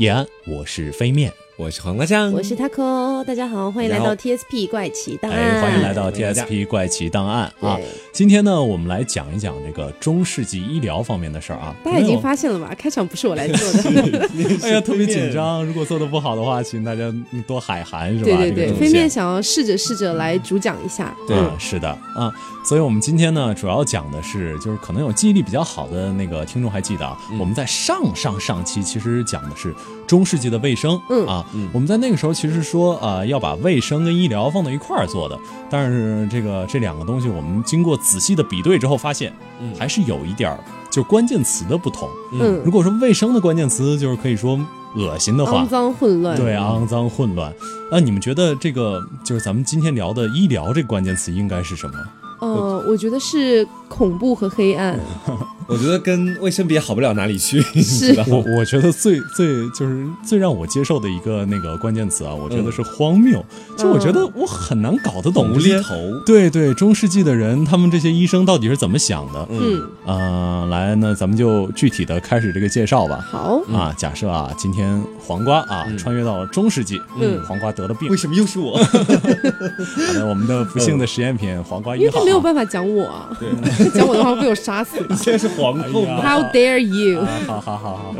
[0.00, 1.30] 叶安，我是飞面。
[1.60, 5.38] 我是黄瓜酱，我是 taco，大家好，欢迎来到 TSP 怪奇档案。
[5.38, 7.78] 哎，欢迎来到 TSP 怪奇档案啊！
[8.14, 11.76] 今天呢，我们来讲一讲这个中世纪医疗方面的事儿啊。
[11.84, 12.74] 大家已经发现了吧？
[12.78, 14.28] 开场不是我来做的。
[14.64, 15.62] 哎呀， 特别紧张。
[15.62, 17.12] 如果做的不好的话，请大家
[17.46, 18.24] 多海涵，是吧？
[18.24, 21.14] 对对对，飞面想要试着试着来主讲一下。
[21.28, 22.32] 对，是的啊。
[22.64, 29.74] 所以我们今天呢，主要讲的是，就是可能有记忆力比较好的那个听众还记得啊，我们在上上上期其实讲的是
[30.06, 30.98] 中世纪的卫生。
[31.10, 32.30] 嗯啊，我们在那个时候。
[32.40, 39.30] 其实说啊，要把卫生跟医疗放到一块儿做的，但是这个这两个东西，我们经过仔细的比对之后，发现
[39.78, 40.58] 还是有一点儿，
[40.90, 42.08] 就关键词的不同。
[42.32, 44.58] 嗯，如果说卫生的关键词就是可以说
[44.96, 47.52] 恶心的话，肮脏混乱，对，肮脏混乱。
[47.90, 51.94] 那你们觉得这个就是咱们今天聊的医疗这个关键词应该是什么？
[52.40, 54.98] 呃，我觉得是恐怖和黑暗。
[55.70, 57.60] 我觉得跟卫生比好不了哪里去。
[57.80, 63.44] 是，我我觉得最最就是最让我接受的一个那个关键词啊，我觉得是荒谬。
[63.78, 65.94] 就我觉得我很难搞得懂无厘头。
[66.26, 69.46] 对对，中世纪的人，他们这些医生到底是怎么想的？
[69.48, 73.24] 嗯啊，来，那咱们就具体的开始这个介绍吧。
[73.30, 78.76] 好啊，假设啊，今天黄瓜啊穿越到了中世纪，嗯，黄瓜得了病，为什么又是我？
[78.82, 83.08] 好的，我们的不幸的实验品黄瓜一号，没有办法讲我，
[83.94, 84.96] 讲我的话会被我杀死。
[85.16, 85.48] 现在是。
[85.60, 87.24] 皇后，How dare you！
[87.46, 88.14] 好好好好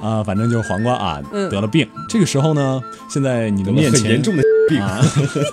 [0.00, 1.86] 好，啊，反正就是黄瓜啊，得了病。
[2.08, 5.44] 这个时候呢，现在你的面前严重的病啊，你不准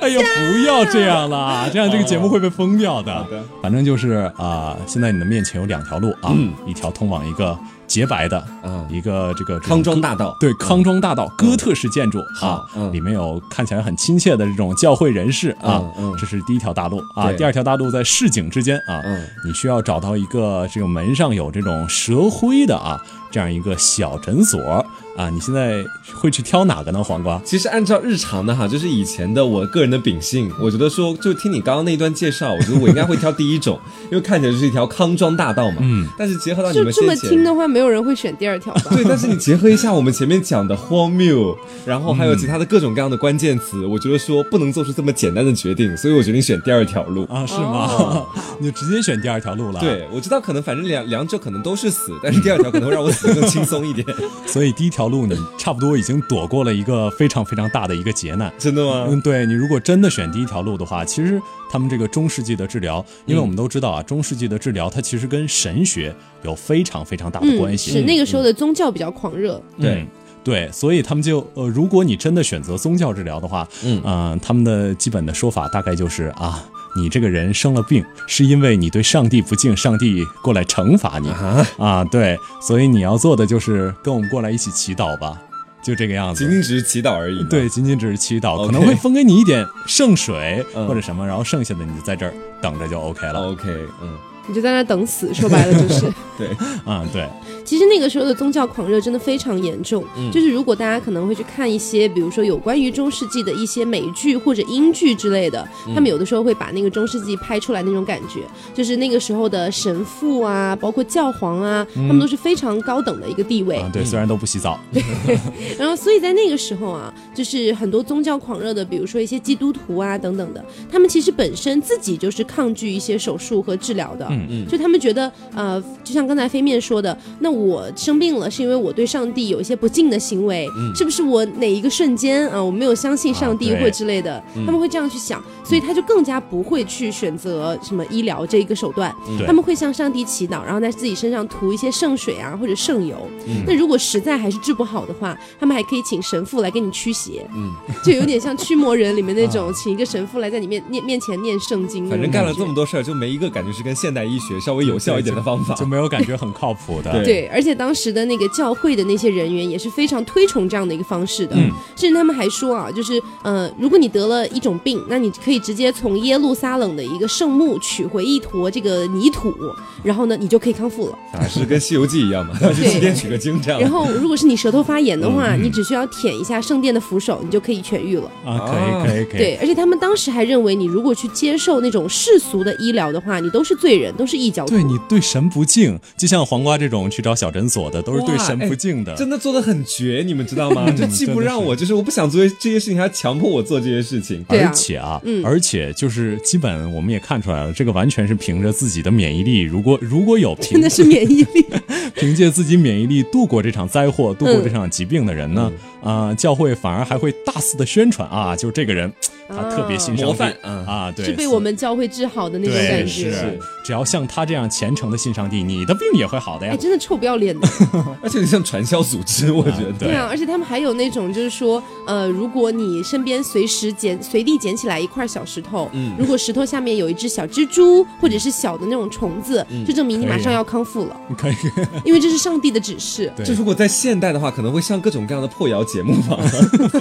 [0.00, 0.20] 哎呀，
[0.52, 3.26] 不要这样啦，这样这个节目会被封掉的。
[3.60, 6.32] 反正就是啊，现在你的面前有两条路啊，
[6.66, 7.58] 一条通往一个。
[7.88, 15.82] 洁白的嗯，一个这个康庄大道，对，康庄大道，哥特式建筑啊，里面有看起来很亲切的这种教会人士啊，
[16.18, 17.32] 这是第一条大路啊。
[17.32, 19.02] 第二条大路在市井之间啊，
[19.44, 23.00] 你需要找到一个这个门上有这种蛇灰的啊，
[23.30, 24.84] 这样一个小诊所。
[25.18, 25.84] 啊，你现在
[26.14, 27.02] 会去挑哪个呢？
[27.02, 27.42] 黄瓜？
[27.44, 33.76] 其实按照日常的哈，就是以前的我个人的秉性，我觉得说，就听你刚刚那一段介绍，我觉得我应该会挑第一种，
[34.12, 35.78] 因为看起来就是一条康庄大道嘛。
[35.80, 36.06] 嗯。
[36.16, 38.82] 但是结合到你们这么听的话，没有人会选第二条吧？
[38.94, 47.44] 对，但是你结合一下我们前面讲的荒谬，然后还有其他的各种各样的关键词，我觉得说不能做出这么简单的决定，所以我决定选第二条路啊？
[47.44, 48.24] 是吗？
[48.60, 49.80] 你就直接选第二条路了？
[49.80, 54.06] 对，我知道可能反正两两者可能都是死，但是第二条可能会让我死的更轻松一点，
[54.46, 55.07] 所以第一条。
[55.08, 59.06] 路你差不多已经躲过了一个非常非常大的一个劫难，真的吗？
[59.08, 70.06] 嗯，对你如果真的选第一条路的话，其实他们这个中世纪的治疗，因为我们都知道啊，中世纪的治疗它其实跟神学有非常非常大的关系，是那个时候的宗教比较狂热，对
[70.44, 76.64] 对，所以他们就呃，如果你真的选择宗教治疗的话，嗯，他们的基本的说法大概就是啊。
[76.98, 81.30] 你这个人生了病，是因为你对上帝不敬，上帝过来惩罚你
[81.78, 82.04] 啊！
[82.10, 85.40] 对，所以你要做的就是跟我们过来一起祈祷吧，
[85.82, 87.42] 就这个样子，仅仅只是祈祷而已。
[87.44, 93.50] 对，仅仅只是祈祷，可能会分给你一点圣水或者什么，然后剩下的你就在这儿等着就 OK 了。
[93.50, 93.62] OK，
[94.02, 94.10] 嗯。
[94.50, 96.10] 你就在那等死，说白了就是。
[96.38, 96.48] 对，
[96.90, 97.28] 啊，对。
[97.68, 100.02] 其实那个时候的宗教狂热真的非常严重。
[100.16, 100.30] 嗯。
[100.32, 108.40] 就是如果大家可能会去看一些，比如说有关于中世纪的一些美剧或者英剧之类的，他们有的时候会把那个中世纪拍出来那种感觉，
[108.72, 113.84] 就是那个时候的神父啊，包括教皇啊，他们都是非常高等的一个地位。
[113.92, 114.80] 对，虽然都不洗澡。
[114.90, 115.02] 对。
[115.78, 124.26] 然后，所以在那个时候啊，就是很多宗教狂热的，比如说一些基督徒啊等等的，他们其实本身自己就是抗拒一些手术和治疗的。
[124.30, 124.66] 嗯嗯。
[124.66, 127.57] 就他们觉得，呃，就像刚才飞面说的，那我
[127.96, 139.14] 生病了是因为我对上帝有一些不敬的行为，是不是我哪一个瞬间啊，我没有相信上帝或之类的，他们会这样去想，所以他就更加不会去选择什么医疗这一个手段，
[139.46, 143.28] 他们会向上帝祈祷，然后在自己身上涂一些圣水啊或者圣油。
[143.66, 147.70] 那如果实在还是治不好的话，他们还可以请神父来给你驱邪，嗯，
[148.02, 152.08] 就有点像驱魔人里面那种， 请一个神父来在你面面面前念圣经。
[152.08, 154.58] 反正干了这么多事儿，就没一个感觉是跟现代医学。
[154.60, 157.22] 稍微有效一点的方法，就没有感觉很靠谱的。
[157.24, 161.54] 对，而且当时的那个教会的那些人员也是非常推崇这样的一个方式的。
[161.56, 169.54] 嗯，甚至他们还说啊，就是呃，如果你得了一种病，那你可以直接从耶路撒冷的一个圣墓取回一坨这个泥土，
[170.02, 171.18] 然后呢，你就可以康复了。
[171.32, 172.58] 啊，是跟《西游记》一样嘛？
[172.74, 173.80] 去西天取个经这样。
[173.80, 178.28] 然后，如果是你舌头发炎的话，你只需要舔一下圣殿的扶手，你就可以痊愈了。
[178.44, 179.38] 啊，可以，可以，可以。
[179.38, 184.48] 对，而且他们当时还认为，你如果去接受那种世俗的医疗的话，你都是罪人，都是异。
[184.66, 189.14] 对你对神不敬，就像黄瓜这种去找小诊所的，都是对神不敬的。
[189.14, 190.90] 真的做的很绝，你们知道吗？
[190.90, 194.42] 就既不让我，就是我不想做这些事情，还强迫我做这些事情。
[194.48, 199.62] 而且啊，而且就是基本我们也看出来了，这个完全是凭着自己的免疫力。
[199.62, 201.66] 如果如果有 真的是免疫力，
[202.14, 209.12] 凭借自己免疫力度过这场灾祸、度过这场疾病的人呢，啊，教会反而还会大肆的宣传啊，就是这个人。
[209.50, 213.32] 他特别欣赏模范，啊，对，是被我们教会治好的那种感觉。
[213.32, 216.74] 是，只要像他这样虔诚的信上帝，你的病也会好的呀。
[216.74, 217.66] 哎，真的臭不要脸的，
[218.20, 219.92] 而且像传销组织，我觉得。
[219.98, 231.16] 对啊，而且他们还有那种，就是说，呃，如果你身边随时捡、随地捡起来一块小石头，嗯，如果石头下面有一只小蜘蛛或者是小的那种虫子，就证明你马上要康复了。
[231.38, 231.54] 可以，
[232.04, 233.32] 因为这是上帝的指示。
[233.44, 236.38] 这如果在现代的话，可能会上各种各样的破谣节目吧。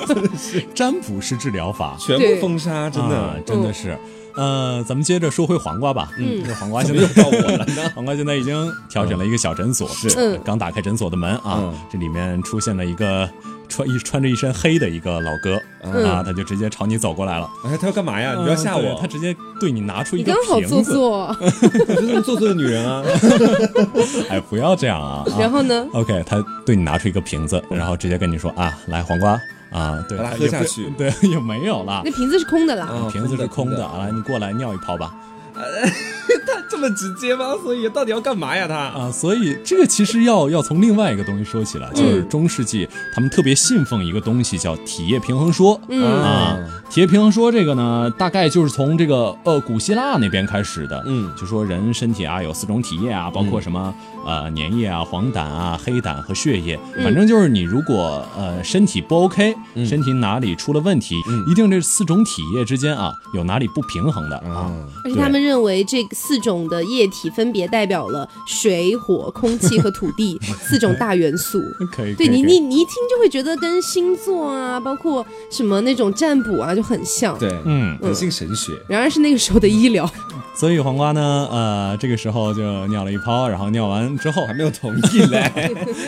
[0.08, 3.42] 真的是占卜式治疗法， 全部封杀，真的。
[3.46, 3.98] 真的是，
[4.36, 6.12] 呃，咱们接着说回黄瓜吧。
[6.18, 7.66] 嗯，这黄瓜现在又到我了。
[7.96, 13.30] 黄瓜现在已经挑选了一个小诊所，是刚打开诊所的门啊，这里面出现了一个
[13.68, 15.56] 穿一穿着一身黑的一个老哥
[16.08, 17.50] 啊，他就直接朝你走过来了。
[17.66, 18.34] 哎，他要干嘛呀？
[18.36, 18.98] 你不要吓我！
[19.00, 20.50] 他直接对你拿出一个瓶子。
[20.50, 21.38] 刚好做作，
[21.96, 23.04] 就是做作的女人啊！
[24.30, 25.24] 哎，不要这样啊！
[25.40, 29.40] 然后呢？OK，他对你拿出一个瓶子，然后直接跟你说啊，来黄瓜。
[29.70, 32.02] 啊，对，把它喝下去，对， 也没有了。
[32.06, 33.86] 那瓶子是空的啦，瓶子是空的。
[33.86, 35.14] 啊，你过来尿一泡吧。
[36.46, 37.46] 他这么直接吗？
[37.64, 38.68] 所以到底要干嘛呀？
[38.68, 46.58] 他啊，所以这个其实要要从另外一个东西说起了，就是中世纪他们特别信奉一个东西叫体液平衡说啊。
[46.90, 51.04] 体液平衡说这个呢，大概就是从这个呃古希腊那边开始的。
[51.06, 53.94] 嗯，就说人身体啊有四种体液啊，包括什么
[54.26, 59.54] 呃粘液啊、黄疸啊、黑胆和血液，反正就是你如果呃身体不 OK，
[59.86, 61.16] 身体哪里出了问题，
[61.50, 64.72] 一定这四种体液之间啊有哪里不平衡的啊。
[65.04, 71.60] 而且他们认为这四种的液体分别代表了水、火、空气和土地 四种大元素。
[71.92, 76.68] 可以，对你你你一听就会觉得跟星座啊，包括什么那种占卜啊。
[76.78, 80.08] 就很像，对，嗯，很信神学，然而是那个时候的医疗。
[80.54, 85.52] 所以黄瓜呢，呃，这个时候就尿了一泡，然后尿完之后还没有同意嘞，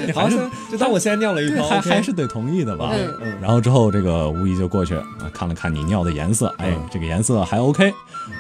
[0.06, 0.38] 你 好像
[0.72, 2.92] 就当我现在尿了一泡，还还是得同意的吧？
[3.22, 7.92] 嗯，然后之后这个吴姨就过去啊，看了看你尿的颜色，哎，这个颜色还 OK，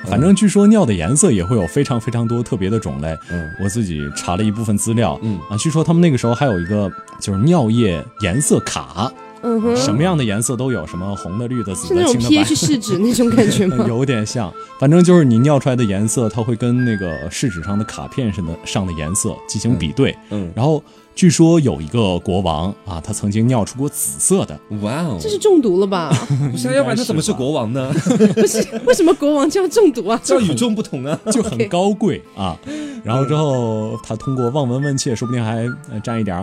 [0.05, 3.17] 反正据说尿的颜色也会有非常非常多特别的种类。
[3.31, 9.11] 嗯，我自己查了一部分资料，嗯啊，据说他们那个时候还有一个就是尿液颜色卡。
[9.41, 12.43] 嗯哼，什么样的颜色都有，什么红的、绿的、紫的、青的、白。
[12.43, 13.83] pH 试纸那种感觉吗？
[13.87, 20.13] 有点像，反正就是你尿出来的颜色，它会跟那个试纸上的卡片上的上的颜色进行比对。
[20.31, 20.83] 嗯，然后
[21.19, 24.57] 据说有一个国王啊，他曾经尿出过紫色的。
[24.79, 26.09] 哇哦，这是中毒了吧？
[26.49, 27.91] 不是，要不然他怎么是国王呢？
[28.35, 30.17] 不是，为什么国王就要中毒啊？
[30.23, 32.57] 这与众不同啊， 就很高贵啊。
[33.03, 35.67] 然后之后他通过望闻问切，说不定还
[36.01, 36.41] 沾一点。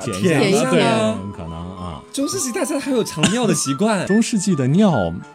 [0.00, 0.80] 舔一下对，
[1.36, 2.00] 可能啊。
[2.12, 4.06] 中世纪大家还有藏尿的习惯。
[4.06, 4.92] 中世纪的尿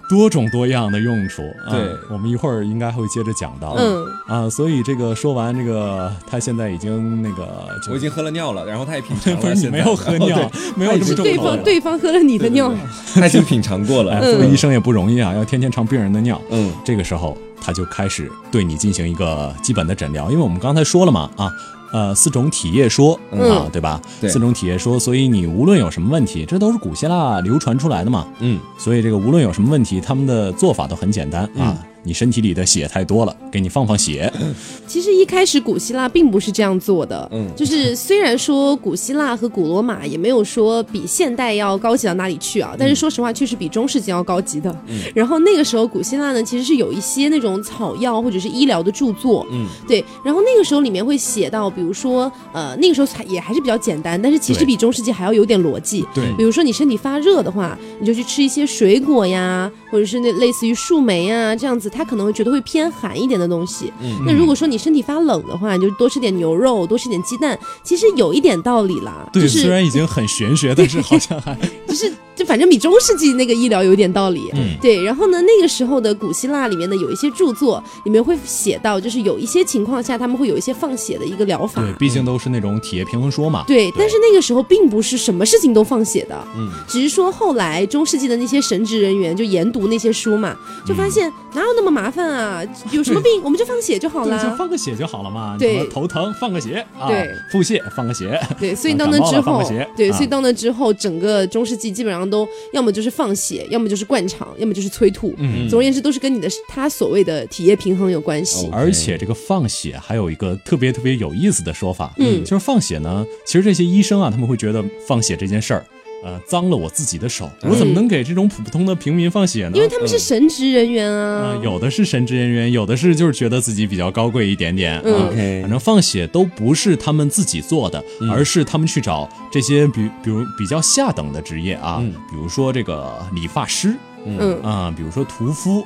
[0.09, 3.75] 多种多样的用处，对，我们一会儿应该会接着讲到。
[3.77, 7.47] 嗯啊，所以这个说完这个，他现在已经那个，
[7.89, 9.56] 我已经喝了尿了，然后他也品尝了。
[9.71, 12.71] 没有喝尿，没有这么重对方对方喝了你的尿，
[13.15, 14.21] 他已经品尝过了。
[14.21, 16.39] 作为医生也不容易啊，要天天尝病人的尿。
[16.51, 21.51] 嗯，这个时候他就开始对你进行一个基本的诊疗，因为我们刚才说了嘛，啊。
[21.94, 24.01] 呃，四种体液说啊，对吧？
[24.21, 28.25] 四种体液说，所以你无论有什么问题，这都是古希腊流传出来的嘛。
[28.39, 31.77] 嗯，所以这个无论有什么问题，他们的做法都很简单啊。
[32.03, 34.31] 你身体里的血太多了，给你放放血。
[34.85, 44.69] 其实一开始古希腊并不是这样做的，嗯，就是虽然说古希腊和古罗马也没有说比现代要高级到哪里去啊，但是说实话确实比中世纪要高级的。
[44.87, 56.06] 嗯，然后那个时候古希腊呢，其实是有一些那种草药或者是医疗的著作，嗯，对，然后那个时候里面会写到，比如说，呃，那个时候还也还是比较简单，但是其实比中世纪还要有点逻辑。
[56.13, 61.89] 对，比如说你身体发热的话，你就去吃一些水果呀，或者是那类似于树莓啊这样子。
[61.94, 63.92] 他可能会觉得会偏寒一点的东西。
[64.02, 67.57] 嗯那如果说你身体发冷的话，你就多吃点牛肉，多吃点鸡蛋。
[67.83, 69.30] 其实有一点道理啦。
[69.31, 71.56] 对，虽然已经很玄学， 但是好像还
[71.88, 72.12] 就是。
[72.35, 75.04] 就反正比中世纪那个医疗有点道理，嗯，对。
[75.04, 81.83] 然后呢，那个时候的古希腊里面的有一些著作里面会写到，就是有一些情况下他们会有一些放血的一个疗法。
[81.83, 83.64] 对，毕竟都是那种体液平衡说嘛。
[83.68, 90.57] 对，但是那个时候并不是什么事情都放血的，嗯，只是说后来中世纪的那些神职人员就研读那些书嘛，
[90.88, 92.63] 就发现哪有那么麻烦啊？
[92.92, 95.56] 有什么病我们就放血就好了，就放个血就好了嘛。
[95.59, 99.61] 对，头疼放个血，对，腹泻放个血，对，所以到那之后，
[99.95, 103.04] 对，所以到那之后，整个中世纪基本上都要么就。
[103.04, 105.35] 是放血，要么就是灌肠，要么就是催吐。
[105.37, 108.69] 嗯，总而言之，都是跟你的他所谓的体液平衡有关系。
[108.71, 115.85] 而且这个放血还有一个特别特别有意思的说法，嗯，就是放血呢，其实这些医生啊，他们会觉得放血这件事儿。
[116.23, 119.71] 呃脏了我自己的手，我怎么能给这种普通的平民放血呢？
[119.75, 125.30] 因为他们是神职人员啊，有的是神职人员，有的是就是觉得自己比较高贵一点点啊。
[125.61, 134.61] 反正放血都不是他们自己做的，而是他们去找这些比比如比较下等的职业啊，比如说这个理发师，嗯。
[134.63, 135.83] 啊，比如说屠夫。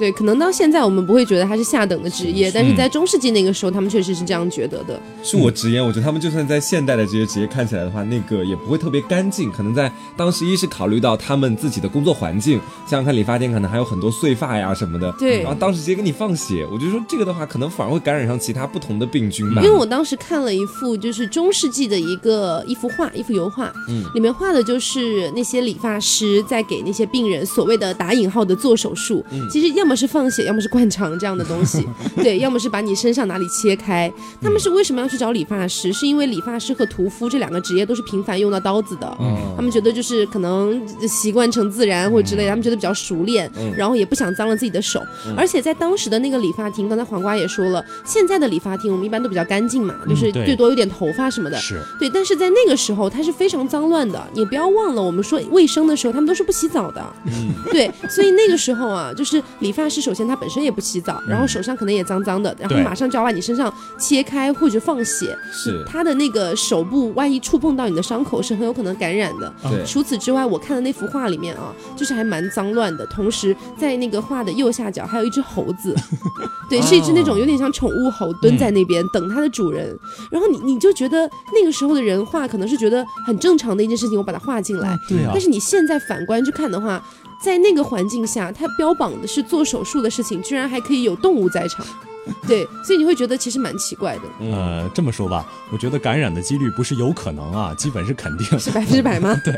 [0.00, 4.98] 对，可能到现在我们不会觉得他是下等的职业，但是在中世纪那个时候，他们确实是这样觉得的。
[5.22, 9.52] 恕我直言，我觉得他们就算在现代的这些职业看起来的话，那个也不会特别干净。
[9.52, 15.12] 可能在当时，一是考虑到他们自己的工作环境，想想看理发店可能还有很多碎发呀什么的。
[15.18, 19.60] 对，然后当时直接给你放血，我就说这个的话，可能反而会感染上其他不同的病菌吧。
[19.62, 30.70] 因为我当时看了一幅就是中世纪的一个一幅画，一幅油画，嗯，里面画的就是那些理发师在给那些病人所谓的打引号的做手术，嗯其实要么是放血，要么是。
[30.70, 31.84] 灌肠这样的东西，
[32.22, 34.08] 对，要么是把你身上哪里切开。
[34.40, 35.92] 他们是为什么要去找理发师？
[35.92, 39.16] 是因为理发师和屠夫这两个职业都是频繁用到刀子的。
[39.18, 45.02] 嗯，他们觉得就是可能习惯成自然或者之类，他们觉得比较熟练，然后也不想脏了自己的手。
[45.36, 51.58] 而且在当时的那个理发厅，刚才黄瓜也说了，现在的理发厅我们一般都比较干净嘛，就是最多有点头发什么的。
[51.58, 54.24] 是对，但是在那个时候它是非常脏乱的。
[54.34, 57.04] 你不要忘了，我们说卫生的时候，他们都是不洗澡的。
[57.26, 69.52] 嗯，对，所以那个时候啊，就是理发师首先他本身也不洗澡，然后手上可能也脏脏的，然后马上就要把你身上切开或者放血，是他的那个手部万一触碰到你的伤口是很有可能感染的。
[69.62, 73.06] 对，除此之外，我看的那幅画里面啊，就是还蛮脏乱的。
[73.06, 75.94] 同时，在那个画的右下角还有一只猴子，
[76.68, 79.98] 对，是一只那种有点像宠物猴蹲在那边等它的主人。
[80.30, 84.98] 然后你你就觉得那个时候的人画可能是觉得很正常的一件事情，我把它画进来。
[85.08, 85.30] 对啊。
[85.32, 87.02] 但是你现在反观去看的话。
[87.42, 91.86] 在那个环境下，他标榜的是做手术的事情，居然还可以有动物在场。
[92.46, 94.22] 对，所以你会觉得其实蛮奇怪的。
[94.40, 99.38] 呃，这么说吧，我觉得感染的几率不是有可能啊， 基本是肯定，是百分之百吗？
[99.44, 99.54] 对，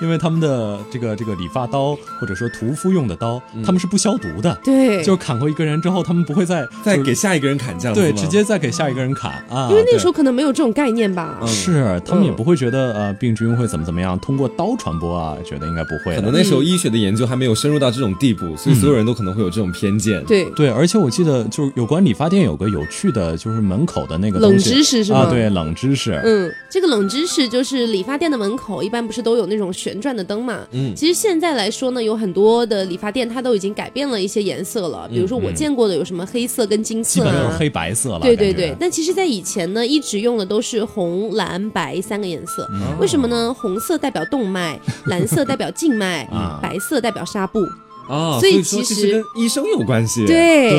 [0.00, 4.58] 因为他们的这个这个理发刀或者说屠夫用的刀，他们是不消毒的。
[4.64, 7.94] 对，就砍过一个人之后，他们不会再再给下一个人砍这样。
[7.94, 9.68] 对，直接再给下一个人砍啊。
[9.70, 11.38] 因为那时候可能没有这种概念吧。
[11.46, 16.14] 是，他们也不会觉得呃病菌会怎么怎么样通过刀传播啊，觉得应该不会。
[16.16, 20.22] 可能那时候医学的研究还没有深入到这种地步，所以所有人都可能会有这种偏见。
[20.24, 22.72] 对对，而且我记得就是有关理发店有个。
[22.72, 25.18] 有趣的就是门口的那个冷知识是吗？
[25.18, 26.18] 啊，对，冷知识。
[26.24, 30.60] 嗯，这个冷知识就是理发店的门口一般不是都有那种旋转的灯嘛？
[30.70, 35.06] 嗯，其实现在来说呢，有很多的理发店它都已经改变了一些颜色了。
[35.06, 38.20] 比如说我见过的有什么黑色跟金色，基本都是黑白色了。
[38.20, 38.74] 对对对。
[38.80, 42.66] 但其实，在以前呢，一直用的都是红、蓝、白三个颜色。
[42.98, 43.52] 为什么呢？
[43.52, 46.26] 红色代表动脉，蓝色代表静脉，
[46.62, 47.58] 白色代表纱布。
[48.08, 50.26] 啊，所以其实跟医生有关系。
[50.26, 50.70] 对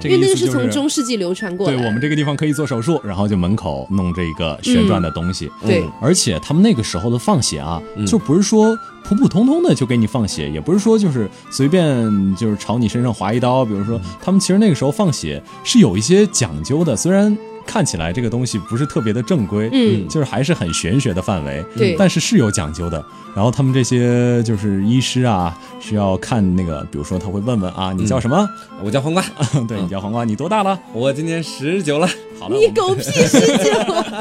[0.00, 1.76] 对，因为那个是从中世纪流传过来。
[1.76, 5.50] 对我们这个地方可以做手术，然后就门口弄这个旋转的东西。
[5.66, 13.64] 对，而且他们那个时候的放血啊，就不是说普普通通的就给你放血，也不是说就是随便就是朝你身上划一刀。
[13.64, 17.36] 比如说，他们其实那个时候放血是有一些讲究的，虽然。
[17.66, 23.04] 看起来这个东西不是特别的正规，嗯，就是还是很玄学的范围，对，但是是有讲究的。
[23.34, 28.46] 然后他们这些就是医师啊，需要看那个，比如说他会问问啊，你叫什么？
[28.84, 29.24] 我叫黄瓜，
[29.66, 30.78] 对你叫黄瓜，你多大了？
[30.92, 32.06] 我今年十九了。
[32.38, 33.70] 好了，你狗屁十九，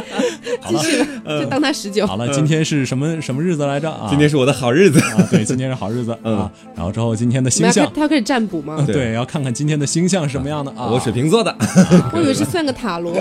[0.69, 2.05] 继续，就当他十九。
[2.07, 4.07] 好了，今天是什么什么日子来着啊？
[4.10, 6.50] 今天是我的好日子啊，对，今天是好日子啊。
[6.75, 8.81] 然后之后今天的星象，他要开始占卜吗？
[8.88, 10.88] 对，要看看今天的星象是什么样的啊。
[10.91, 11.53] 我水瓶座的，
[12.13, 13.13] 我以为是算个塔罗。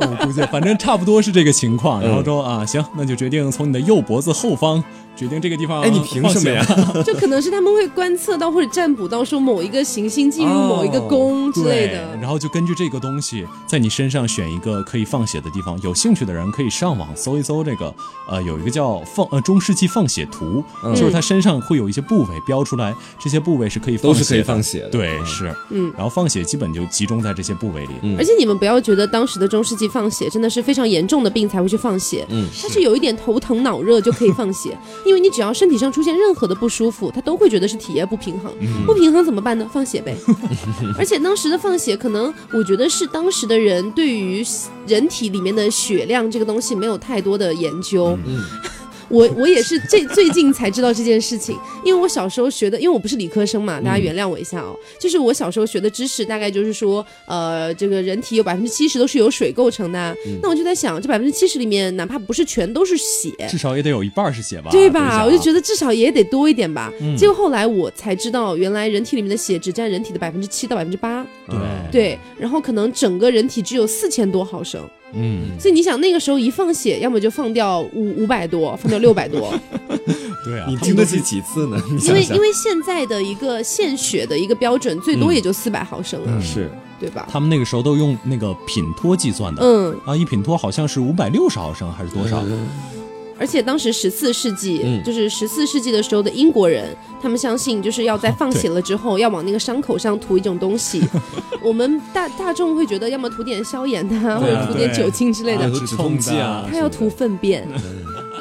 [0.00, 4.82] 我 估计反正差不多是这个情况，然后说啊，行，那就决定从你的右脖子后方
[5.16, 5.82] 决定这个地方。
[5.82, 6.64] 哎，你凭什么呀？
[7.04, 15.80] 就可能是他们会观测到或者占卜到说某一个行星进入某一个宫之类的，然后就根据这个东西在你身上选一个可以放血的地方。
[15.82, 17.94] 有兴趣的人可以上网搜一搜这个，
[18.28, 20.64] 呃，有一个叫放呃中世纪放血图，
[20.94, 24.88] 就是他身上会有一些部位标出来，这些部位是可以都是可以放血的。
[24.90, 28.16] 对，是，嗯，然后放血基本就集中在这些部位里。
[28.18, 38.52] 而且你们不要觉得当时的中世纪放血真的是非常严重的病才会去放血，嗯，但是有一点头疼脑热就可以放血， 因为你只要身体上出现任何的不舒服，他都会觉得是体液不平衡，
[38.86, 39.68] 不平衡怎么办呢？
[39.72, 40.16] 放血呗。
[40.98, 44.44] 而且当时的放血，可能我觉得是当时的人对于
[44.86, 48.18] 人体里面的血量这个东西没有太多的研究。
[49.14, 54.76] 我我也是最 最近才知道这件事情，因为我小时候学的，因为我不是理科生嘛，大家原谅我一下哦。
[54.98, 60.14] 就是我小时候学的知识，大概就是说，呃，这个人体有百分之七十都是由水构成的。
[60.42, 64.70] 那我就在想，这百分之七十里面，哪怕不是全都是血，至少也得有一半是血吧？
[64.70, 65.24] 对吧？
[65.24, 66.92] 我就觉得至少也得多一点吧。
[67.16, 71.24] 结果后来我才知道，原来人体里面的血只占人体的百分之七到百分之八。
[71.46, 71.56] 对
[71.92, 74.82] 对，然后可能整个人体只有四千多毫升。
[75.16, 79.52] 嗯，所以你想那个时候一放血，要么就放掉五五百多，放掉六百多。
[80.44, 81.80] 对啊，你经得起几次呢？
[82.06, 87.26] 因为因为现在的一个献血的一个标准，最多也就四百毫升了，是对吧？
[87.30, 92.42] 他们那个时候都用那个品托计算的，嗯啊，一品托好像是五百六十毫升还是多少？
[93.38, 101.02] 而且当时十四世纪，就是十四世纪的时候的英国人，他们相信就是要在放血了之后，要往那个伤口上涂一种东西。
[101.62, 105.70] 我们大大众会觉得，要么涂点消炎的，或者涂点酒精之类的。
[105.70, 106.66] 止痛剂啊。
[106.70, 107.66] 他要涂粪便，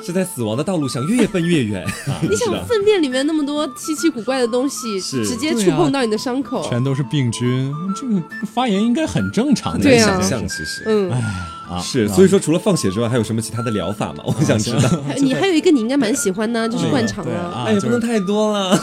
[0.05, 1.85] 是在死亡的道路上越奔越远。
[2.21, 9.83] 你想，粪便里面那么多稀奇古怪的东西， 直接触碰到你的伤口，全都是病菌，这个发炎应该很正常的。
[9.83, 11.21] 对啊，想象其实，嗯，哎
[11.73, 14.23] 啊，是，所以说除了放血之外，还有什么其他的疗法吗？
[14.27, 14.79] 我想知道。
[15.19, 17.65] 你还有一个你应该蛮喜欢的，就是灌肠啊。
[17.67, 18.79] 哎，不能太多了。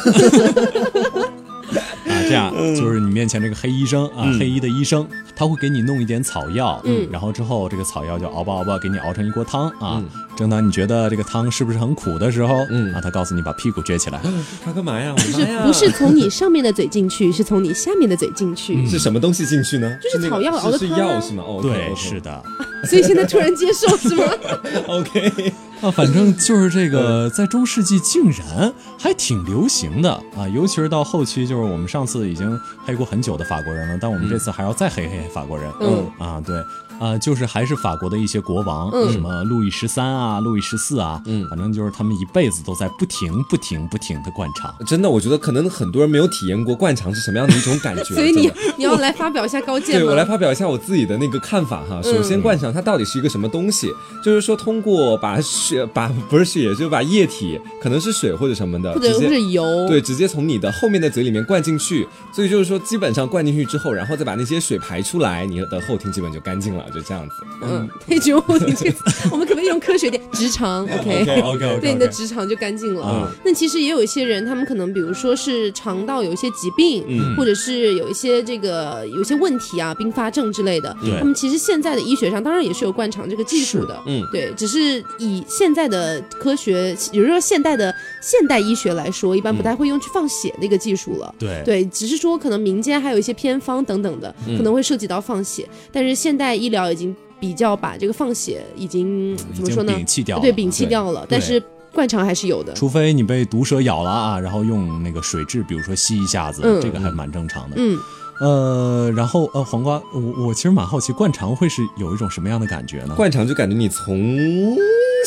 [1.79, 10.03] 啊，这样就是你面前这个黑医生啊，黑衣的医生，他会给你弄一点草药，嗯，然后之后这个草药就熬吧熬吧，给你熬成一锅汤啊。
[10.37, 14.21] 正当你觉得这个汤是不是很苦的时候，嗯，啊，他告诉你把屁股撅起来，
[14.65, 15.15] 他 干嘛呀？
[15.17, 18.87] 就是不是从你上面的嘴进去，是从你下面的嘴进去。
[18.87, 19.99] 是什么东西进去呢？
[20.03, 20.89] 就是草药熬的汤。
[20.89, 21.43] 是药是吗？
[21.47, 22.43] 哦，对，是的。
[22.89, 24.25] 所以现在突然接受是吗？
[24.89, 35.71] OK，啊，反正就是这个，在中世纪竟然还挺流行的啊，尤其是到后期，就是我们上次已经黑过很久的法国人了，但我们这次还要再黑黑法国人。
[35.81, 36.57] 嗯啊，对。
[37.01, 44.73] 啊，就是还是法国的一些国王，什么路易十三啊，路易十四啊，嗯，反正就是他们一辈子都在不停、不停、不停的灌肠。
[44.87, 48.03] 真的，我觉得可能很多人没有体验过灌肠是什么样的一种感觉。
[48.15, 52.03] 所以你 你要来发表一下高见对我来发表一下我自己的那个看法哈。
[52.03, 53.91] 首先，灌肠它到底是一个什么东西？
[54.23, 62.07] 就是说，通过把血把不是血，就是把液体，可能是水或者什么的，或者是油，对，直接从你的后面的嘴里面灌进去。
[62.35, 66.85] 所以就是说，基本上灌进去之后，然后再把那些水排出来，你的后庭基本就干净了。
[66.91, 70.21] 就这样子，嗯， 那就我们可不可以用科学点？
[70.33, 71.41] 直肠， OK。
[71.43, 73.07] OK， 对，你的直肠就干净了。
[73.07, 96.80] 嗯，那其实也有一些人，他们可能比如说是肠道有一些疾病，嗯，或者是有一些这个有一些问题啊，并发症之类的，他们其实现在的医学上当然也是有灌肠这个技术的，嗯，对，只是以现在的科学，比如说现代的现代医学来说，一般不太会用去放血那个技术了，对，对，只是说可能民间还有一些偏方等等的，可能会涉及到放血，但是现代医疗。
[96.93, 99.93] 已经比较把这个放血已经怎么说呢？
[99.93, 101.27] 摒弃掉了，对，摒弃掉了。
[101.29, 101.61] 但是
[101.93, 107.77] 灌肠还是有的，除非你被毒蛇咬了啊，然后用那个水蛭，比如说吸一下子，这个还蛮正常的。
[107.79, 107.99] 嗯，
[108.41, 113.15] 呃，然后呃，黄瓜，我我其实蛮好奇，灌肠会是有一种什么样的感觉呢？
[113.15, 114.75] 灌肠就感觉你从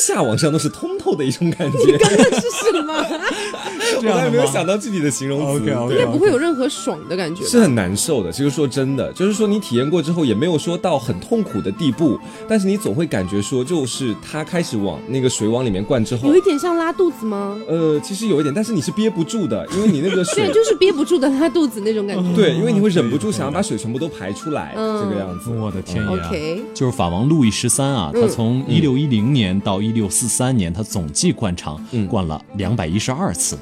[0.00, 1.78] 下往上都是通透的一种感觉。
[1.92, 2.94] 你刚刚是什么？
[4.06, 8.32] 我还没有想到具体的形容词，应该不会有任何爽的感觉，是很难受的。
[8.32, 17.56] 其实说真的，就是说你体验过之后，也没有说到很痛苦的地步，但是你总会感觉说，就是它开始往那个水往里面灌之后，有一点像拉肚子吗？
[17.68, 22.34] 呃，其实有一点，但是你是憋不住的，因为你那个水 就是憋不住的拉肚子那种感觉。
[22.34, 25.50] 对，因为你会忍不住想要把水全部都排出来，这个样子。
[25.50, 26.30] 我的天呀！
[26.74, 33.58] 就是法王路易十三啊，他从一六一零年到一六四三年，他总计灌肠灌了两百一十二次。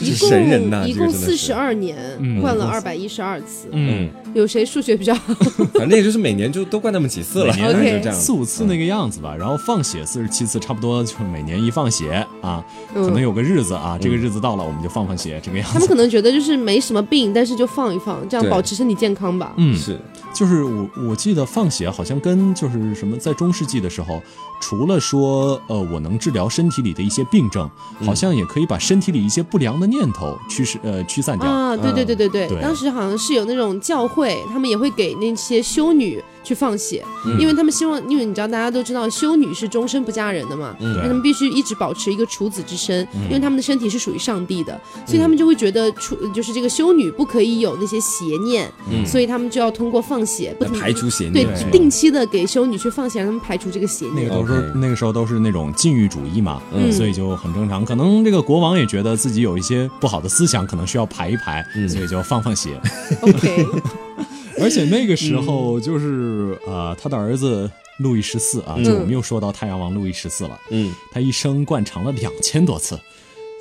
[0.00, 1.96] 一共一共四十二年，
[2.40, 3.66] 灌了二百一十二次。
[3.72, 5.34] 嗯， 有谁数学比较好？
[5.74, 9.34] 反正也就是每年就都灌那么几次了，就这样四五次那个样子吧。
[9.36, 12.64] 然后放血四十七次，差不多就每年一放血啊，
[12.94, 15.72] 可能有个日子啊，这个日子到了我们就放放血，这个样子。
[15.72, 19.52] 他们可能觉得就是没什么病，但是就放一放，这样保持身体健康吧。
[19.56, 19.98] 嗯，是，
[20.34, 24.20] 就是我我记得放血好像跟就是什么在中世纪的时候。
[24.62, 27.66] 除了说，呃，我能治疗身体里的一些病症，
[28.04, 31.74] 好像也可以把身体里一些不良的念头驱使，呃，驱散掉啊。
[31.74, 34.19] 对对对对对，当时好像是有那种教会，
[34.50, 36.22] 他们也会给那些修女。
[36.42, 37.04] 去放血，
[37.38, 48.70] 因为他们希望，因为你知道，大家都知道修女是终身不嫁人的嘛，那他们必须一直保持一个处子之身，因为他们的身体是属于上帝的，所以他们就会觉得处就是这个修女不可以有那些邪念，
[49.06, 54.28] 所以他们就要通过放血，不排除邪念，对，定期的给修女去放血，让他们排除这个邪念。
[54.28, 56.60] 那个都是那个时候都是那种禁欲主义嘛，
[56.92, 57.84] 所以就很正常。
[57.84, 62.80] 可能这个国王也觉得自己有一些不好的思想，可能需要排一排，所以就放放血。
[63.22, 63.66] OK。
[64.64, 70.58] 而且那个时候就是呃，他的儿子路易十四啊，就我们又说到太阳王路易十四了。
[70.70, 72.98] 嗯，他一生灌肠了两千多次，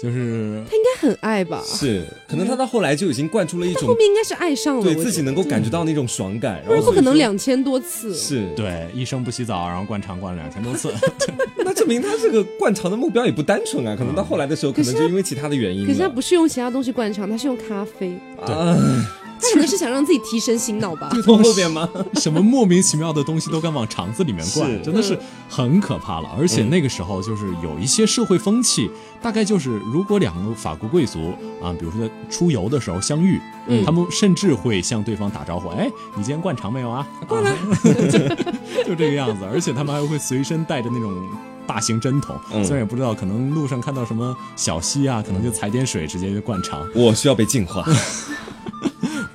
[0.01, 1.61] 就是他应该很爱吧？
[1.65, 6.63] 是，可能他到后来就已经灌出了一种后面应该是爱上了，对自己能够感觉到那种爽感。
[6.65, 10.93] 然后不可能两千多次，是对一生不洗澡，然后灌肠灌了两千多次，
[11.65, 13.93] 那证明他这个灌肠的目标也不单纯啊。
[13.93, 15.85] 可能到后来的时候，可能就因为其他的原因。
[15.85, 18.17] 可是他不是用其他东西灌肠，他是用咖啡。
[18.45, 18.55] 对。
[19.41, 21.09] 他可能是想让自己提神醒脑吧。
[21.23, 21.87] 从 后边吗？
[22.15, 25.17] 什么莫名其妙的东西都敢往肠子里面灌，真的是
[25.49, 26.29] 很可怕了。
[26.37, 28.89] 而且那个时候就是有一些社会风气，
[29.21, 37.07] 大概就是如果两个法国贵族啊，比如说在出游的时候相遇，嗯他们甚至会向对方打招呼，哎，你今天灌肠没有啊？
[37.27, 37.55] 灌了，
[38.85, 39.45] 就这个样子。
[39.51, 41.15] 而且他们还会随身带着那种。
[41.69, 46.83] 大型针筒，嗯虽然也不知道，可能路上看到什么小溪啊，可能就踩点水，直接就灌肠。
[46.95, 47.85] 我需要被净化。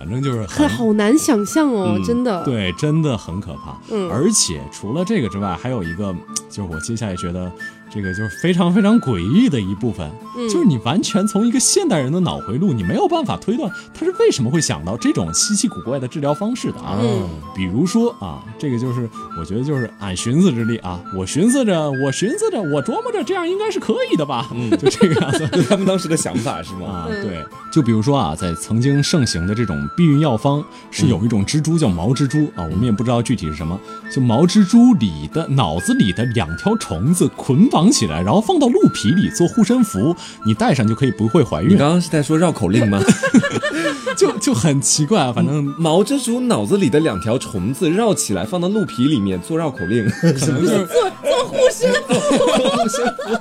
[0.05, 2.45] 反正就是可很好难想象哦，嗯真的。
[2.45, 3.75] 对，真的很可怕。
[3.90, 6.14] 嗯而且除了这个之外，还有一个，
[6.55, 7.51] 就是我接下来觉得
[7.93, 16.99] 这个就是非常非常诡异的一部分，嗯就是你完全从一个现代人的脑回路，你没有办法推断他是为什么会想到这种稀奇古怪的治疗方式的啊。
[17.01, 24.49] 嗯比如说啊，这个就是我觉得就是俺寻思之力啊，我寻思着，我寻思着，我琢磨着，这样应该是可以的吧？
[24.55, 25.47] 嗯， 就这个样子。
[25.55, 26.87] 就他们当时的想法是吗？
[26.87, 33.79] 啊，嗯对，就比如说啊，在曾经盛行的这种避孕药方，是有一种蜘蛛叫毛蜘蛛啊，我们也不知道具体是什么，
[34.11, 43.00] 就毛蜘蛛里的脑子里的两条虫子捆绑起来，然后放到鹿皮里做护身符，你戴上就可以不会怀孕，你刚刚是在说绕口令吗？
[44.16, 53.37] 就就很奇怪啊，反正毛蜘蛛脑子里的两条虫子绕起来，放到鹿皮里面做绕口令，可能就是做做护身符，护身符，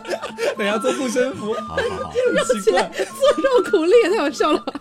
[0.57, 3.03] 等下做护身符， 好好好，绕起来做
[3.37, 4.59] 绕口令，也太好笑了。
[4.59, 4.73] 吧？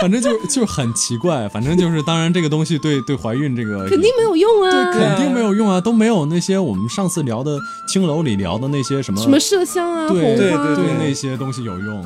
[0.00, 4.70] 反正就是就是很奇怪，反正就是当然这个东西对对怀孕这个肯定没有用啊！
[4.70, 12.04] 对肯定没有用啊，都没有那些我们上次聊的青楼里聊的那些什么什么麝香啊、红对对对那些东西有用。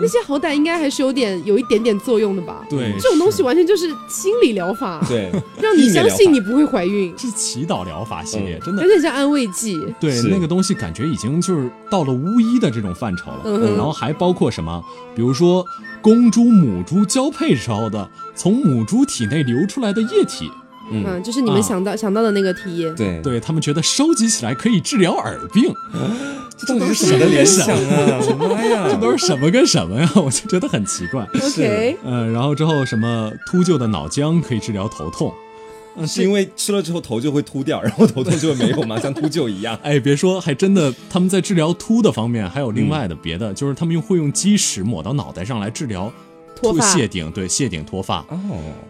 [0.00, 2.64] 那些好歹应该还是有点有一点点作用的吧？
[2.68, 5.30] 对这种东西完全就是心理疗法，对，
[5.60, 9.78] 让你相信你不会怀孕，是祈祷疗法系列，嗯真的有点像安慰剂。
[10.00, 13.40] 对那个东西，感觉已经就是到了巫医的这种范畴了。
[13.44, 14.82] 嗯然后还包括什么，
[15.14, 15.64] 比如说
[16.02, 20.50] 公猪、母猪交配时候的从母猪体内流出来的液体，
[20.90, 22.94] 嗯，嗯，就是你们啊想到、想到的那个体验。
[22.94, 25.72] 对，对他们觉得收集起来可以治疗耳病，
[26.56, 28.20] 这到底是什么联想啊？
[28.20, 28.96] 我的妈这！
[29.00, 30.10] 都是什么跟什么呀？
[30.16, 31.22] 我就觉得很奇怪。
[31.34, 35.32] OK，呃，然后之后什么秃鹫的脑浆可以治疗头痛，
[35.96, 38.98] 嗯是因为吃了之后头就会秃掉，然后头痛就会没有嘛？
[39.02, 39.78] 像秃鹫一样。
[39.82, 46.12] 哎，别说，还真的，他们在治疗秃的方面还有另外的别的，就是他们用会用鸡屎抹到脑袋上来治疗
[46.72, 48.36] 脱发谢顶，对谢顶脱发，哦，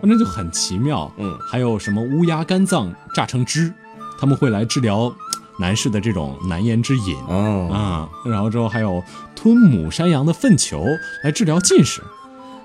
[0.03, 1.11] 那就很奇妙。
[1.19, 3.73] 嗯，还有什么乌鸦肝脏榨成汁，
[4.19, 5.15] 他们会来治疗
[5.59, 7.17] 男士的这种难言之隐。
[7.29, 9.03] 哦，啊，然后之后还有
[9.35, 10.85] 吞母山羊的粪球
[11.23, 12.03] 来治疗近视，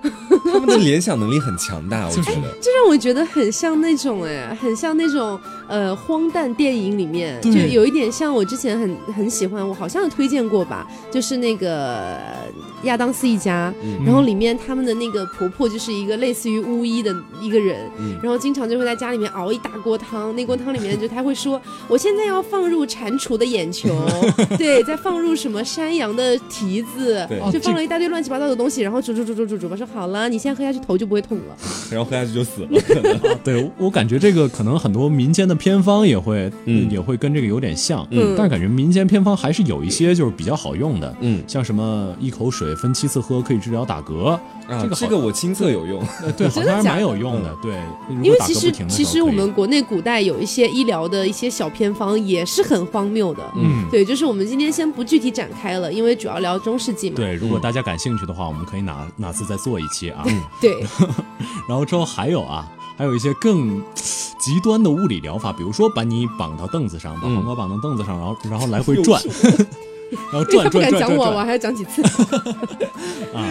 [0.52, 2.58] 他们的联想能力很强大，我觉得。
[2.60, 12.48] 这让我觉得很像那种哎，很像那种呃荒诞电影里面，就有一点像我之前很很喜欢，我好像有推荐过吧，就是那个呃
[12.84, 14.04] 亚当斯一家，嗯。
[14.04, 18.18] 然后里面他们的那个婆婆就是一个类似于巫医的一个人，嗯。
[18.22, 23.88] 然后经常就会在家里面熬一大锅汤，那锅汤里面就他会说， 我现在要放入蟾蜍的眼球，
[24.58, 31.56] 对，再放入什么山羊的蹄子，就放了一大堆乱七八糟的东西，然后煮煮煮煮煮煮吧，说好了，你现在喝下去头就不会痛了。
[31.90, 33.18] 然后喝下去就死了，可 能。
[33.44, 36.90] 对我我感觉这个可能很多民间的偏方也会，嗯。
[36.90, 38.34] 也会跟这个有点像，嗯。
[38.36, 41.42] 但是感觉民间偏方还是有一些就是比较好用的，嗯。
[41.46, 46.02] 像什么一口水分七次喝可以治疗打嗝，啊这个这个我亲测有用。
[46.22, 47.80] 呃，对，好像还蛮有用的，对，
[48.22, 53.42] 因为其实其实我们国内古代有一些医疗的一些小偏方也是很荒谬的。
[53.56, 53.88] 嗯。
[53.90, 57.16] 对，就是我们今天先不具体展开了，因为主要聊中世纪嘛。
[57.16, 60.24] 对，如果大家感兴趣的话，我们可以哪哪次再做一期啊。
[60.60, 60.80] 对，
[61.68, 69.20] 然后之后还有啊，还有一些更极端的物理疗法，比如说把你绑到凳子上，把嗯黄瓜绑到凳子上，然后然后来回转，
[70.32, 72.02] 然后转他不转敢讲我，我转转转还要讲几次，
[73.34, 73.44] 啊，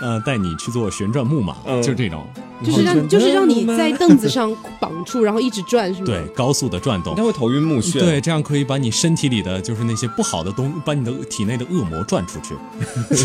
[0.00, 2.26] 呃，带你去做旋转木马，嗯就这种，
[2.64, 6.06] 就是让就是让你在凳子上绑住，然后一直转，是吗？
[6.06, 7.24] 对，高速的转动那。
[7.24, 7.98] 会头晕目眩。
[8.00, 12.54] 对，这样可以把你身体里的就是那些不好的东，把你的体内的恶魔转出去，
[13.10, 13.16] 就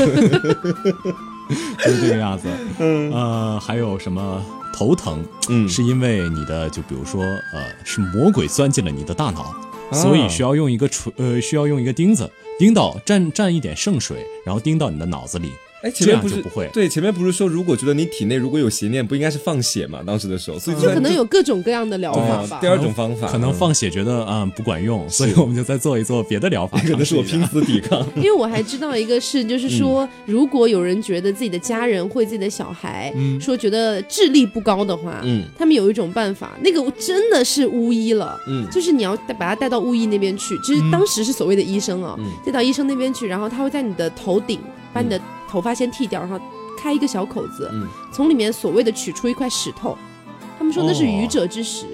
[1.91, 2.47] 是这个样子。
[2.79, 4.43] 嗯呃，还有什么
[4.73, 9.55] 头疼，嗯是因为你的就比如说呃是魔鬼钻进了你的大脑，啊
[9.95, 12.29] 所以需要用一个锤呃需要用一个钉子
[12.59, 15.51] 钉到蘸蘸一点圣水，然后钉到你的脑子里。
[15.85, 20.01] 哎，前面不是不会对，前面不是说如果觉得你体内如果有邪念，不应该是放血嘛？
[20.03, 22.65] 当时的时候，所以就可能有各种各样的疗法第。
[22.65, 26.79] 二种方法可能放血觉得嗯不管用，所以我们就再做一做别的疗法。
[26.85, 28.03] 可能是我拼死抵抗。
[28.15, 38.35] 因为我还知道一个事，就是说，如果有人觉得自己的家人或自己的小孩，嗯说觉得智力不高的话，嗯他们有一种办法，那个真的是巫医了。
[38.47, 44.59] 嗯就是你要带把他带到巫医那边去，就是当时是所谓的医生啊，嗯带到医生那边去，然后他会在你的头顶
[44.91, 45.19] 把你的
[45.55, 46.37] 头发先剃掉，然后
[46.77, 47.71] 开一个小口子，
[48.11, 49.97] 从里面所谓的取出一块石头，
[50.57, 51.85] 他们说那是愚者之石。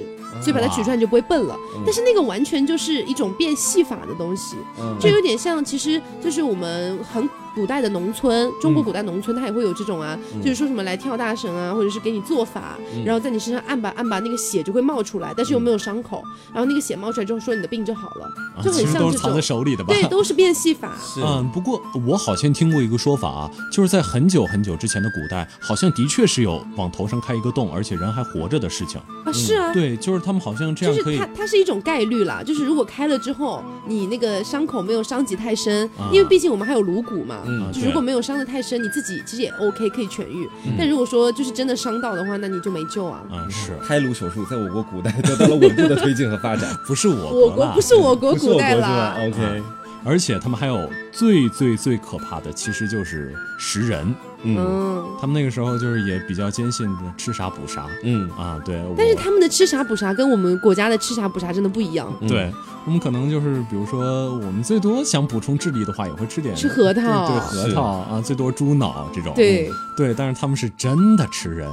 [0.42, 4.56] 所以把它取出来你就不会笨了，但是那个完全就是一种变戏法的东西，
[5.00, 7.30] 就有点像，其实就是我们很。
[7.56, 18.30] 古代的农村，中国古代农村，它也会有这种啊，就是说什么来跳大神啊，或者是给你做法，然后在你身上按吧按吧，那个血就会冒出来，但是又没有伤口，然后那个血冒出来之后，说你的病就好了，
[18.64, 19.12] 就很像这种。
[19.22, 19.94] 藏在手里的吧？
[19.94, 20.98] 对，都是变戏法。
[21.18, 29.32] 嗯，不过我好像听过一个说法啊，就是在很久很久之前的古代，好像的确是有往头上开一个洞，而且人还活着的事情啊。
[29.32, 31.18] 是啊，对，就是他们好像这样可以。
[31.18, 37.41] 它它是一种概率啦，就是如果开了之后，你那个伤口没有伤及太深，因为毕竟我们还有颅骨嘛，
[37.74, 38.22] 就如果没有。
[38.22, 40.48] 伤的太深，你自己其实也 OK，可以痊愈。
[40.78, 43.24] 但如果说就是真的伤到的话，那你就没救啊。
[43.32, 46.72] 嗯，是开颅手术，在我国古代得到了稳步的推进和发展。
[46.86, 49.16] 不是我我国，不是我国古代了。
[49.26, 49.64] OK，
[50.06, 54.14] 而且他们还有最最最可怕的，其实就是食人。
[54.44, 57.86] 嗯，他们那个时候就是也比较坚信的吃啥补啥。
[58.04, 58.82] 嗯啊，对。
[58.98, 62.12] 但是他们的吃啥补啥跟我们国家的吃啥补啥真的不一样。
[62.28, 62.52] 对
[62.86, 69.34] 我们可能就是比如说，我们最多想补充智力的话，也会吃点吃核桃，对核桃啊，最多猪脑这种。
[69.36, 71.70] 对对，但是他们是真的吃人，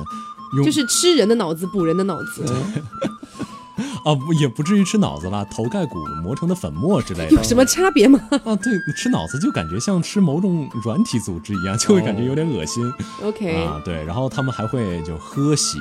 [0.64, 2.44] 就是吃人的脑子补人的脑子。
[4.04, 8.20] 啊，不也不至于吃脑子啦，头盖骨磨成的粉末之类的，有什么差别吗？
[8.44, 12.92] 啊，对，吃脑子就感觉像吃某种软体组织一样，就会感觉有点恶心。
[13.22, 15.78] OK，啊，对，然后他们还会就喝血，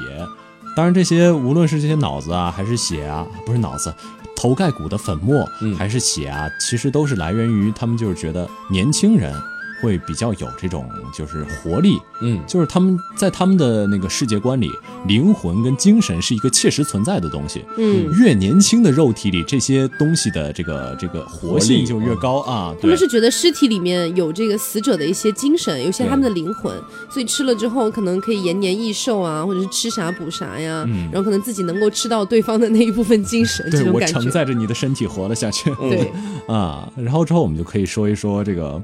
[0.76, 3.94] 当然这些无论是这些脑子啊，还是血啊，不是脑子，
[4.36, 9.34] 头盖骨的粉末还是血啊，其实都是来源于他们就是觉得年轻人。
[9.82, 14.72] 会比较有这种就是活力，嗯，就是他们在他们的那个世界观里，
[15.08, 22.76] 灵魂跟精神是一个切实存在的东西，嗯，越年轻的肉体里这些东西的这个这个活性就越高啊。
[22.82, 26.74] 他们是觉得尸体里面有这个死者的一些精神，有些他们的灵魂，
[27.10, 34.18] 所以吃了之后可能可以延年益寿啊，或者是吃啥补啥呀，然后可能自己能够吃到对方的那一部分精神，这种感觉。
[34.18, 36.12] 我承载着你的身体活了下去，对。
[36.48, 38.82] 啊，然后之后我们就可以说一说这个。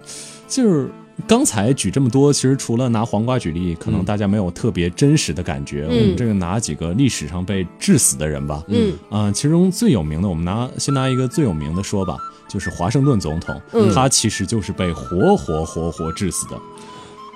[0.48, 0.90] 就是
[1.28, 5.86] 刚才举这么多，其实除了拿黄瓜举例，可能大家没有特别真实的感觉。
[5.86, 8.64] 我们这个拿几个历史上被致死的人吧。
[8.68, 13.62] 嗯啊，其中最有名的，我们拿先拿一个最有名的说吧，就是华盛顿总统，
[13.94, 16.58] 他其实就是被活活活活致死的。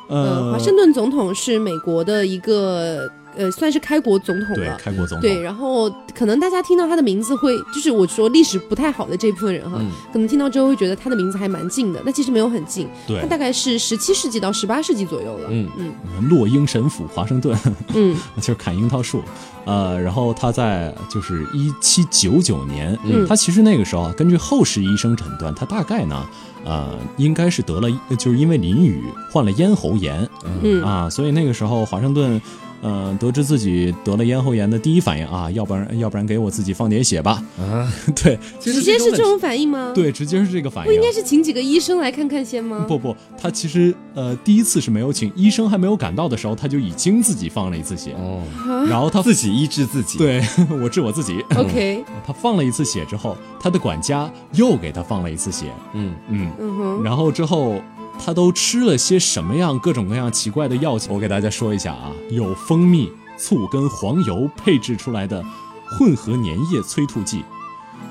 [0.10, 3.10] 呃，华盛顿总统是美国的一个。
[3.38, 4.76] 呃，算是开国总统了。
[4.78, 5.22] 开国总统。
[5.22, 9.80] 对，然后可能大家听到他的名字会，就是我说历史不太好的这部分人哈，
[10.12, 12.88] 可能听到之后会觉得他的名字还蛮近的，那其实没有很近。
[13.08, 13.22] 对。
[13.22, 15.48] 他大概是十七世纪到十八世纪左右了。
[15.52, 16.30] 嗯嗯。
[16.30, 17.58] 落英神府华盛顿。
[17.94, 18.18] 嗯。
[18.38, 19.22] 就是砍樱桃树。
[19.66, 22.98] 呃，然后他在就是一七九九年，
[23.28, 26.26] 他其实那个时候啊，根据后世医生诊断，他大概呢，
[26.64, 30.28] 呃，应该是得了，就是因为淋雨患了咽喉炎。
[30.64, 30.82] 嗯。
[30.82, 32.42] 啊，所以那个时候华盛顿。
[32.82, 37.44] 嗯，得知自己得了咽喉炎的第一反应啊，要不然要不然给我自己放点血吧。
[37.60, 39.92] 啊， 对，直接是这种反应吗？
[39.96, 40.90] 对，直接是这个反应。
[40.90, 42.86] 不应该是请几个医生来看看先吗？
[42.88, 48.14] 不不，他其实呃第一次是没有请医生，还没有赶到的时候，他就已经自己放了一次血。
[48.14, 48.42] 哦，
[48.90, 50.18] 然后他 自己医治自己。
[50.18, 50.42] 对，
[50.82, 51.44] 我治我自己。
[51.56, 52.04] OK。
[52.26, 55.66] 他放了一次血之后，他的管家又给他放了一次血。
[55.94, 57.04] 嗯嗯嗯哼。
[57.04, 57.82] 然后之后。
[58.24, 61.08] 他都吃了些什么样各种各样奇怪的药剂？
[61.10, 65.44] 我给大家说一下啊，有蜂蜜、醋跟黄油配制出来的
[65.86, 67.44] 混合粘液催吐剂。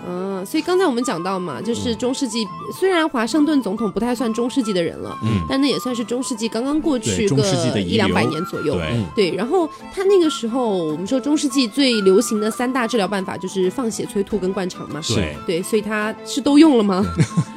[0.09, 8.79] 嗯，所以刚才我们讲到嘛，就是中世纪，虽然华盛顿总统不太算中世纪的人了，嗯，但那也算是中世纪刚刚过去个一两百年左右。
[9.17, 15.01] 对，然后他那个时候，我们说中世纪最流行的三大治疗办法就是放血、催吐跟灌肠嘛。
[15.09, 17.05] 对对，所以他是都用了吗？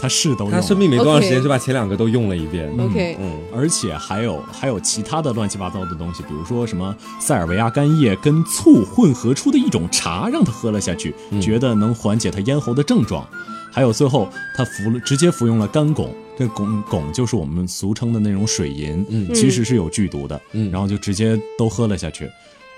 [0.00, 2.70] 他是都，他生命没多长时间就把前两个都用了一遍。
[2.78, 13.26] OK，嗯，而且还有还有其他的乱七八糟的东西，比如说什么塞尔维亚干叶跟醋混合出的一种茶，让他喝了下去，觉得能缓解他咽喉的症状。
[13.72, 22.28] 还有最后他服了，直接服用了干汞，这汞汞就是我们俗称的那种水银，嗯，其实是有剧毒的，嗯，然后就直接都喝了下去。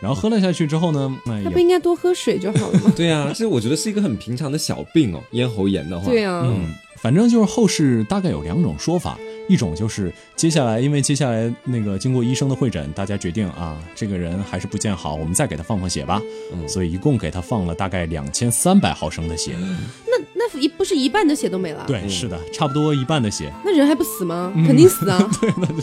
[0.02, 2.92] 然后喝了下去之后呢，他不应该多喝水就好了吗？
[2.96, 6.10] 对啊，这我觉得是一个很平常的小病哦，咽喉炎的话。
[6.10, 6.74] 对啊，嗯。
[7.00, 16.22] 反正就是后世大概有两种说法，一种就是接下来，因为接下来那个经过医生的会诊，大家决定啊，这个人还是不见好，我们再给他放放血吧。
[16.52, 19.56] 嗯，所以一共给他放了大概两千三百毫升的血。
[20.06, 21.84] 那那一不是一半的血都没了？
[21.88, 23.52] 对，是的，差不多一半的血。
[23.64, 24.52] 那人还不死吗？
[24.64, 25.28] 肯定死啊！
[25.40, 25.82] 对，那就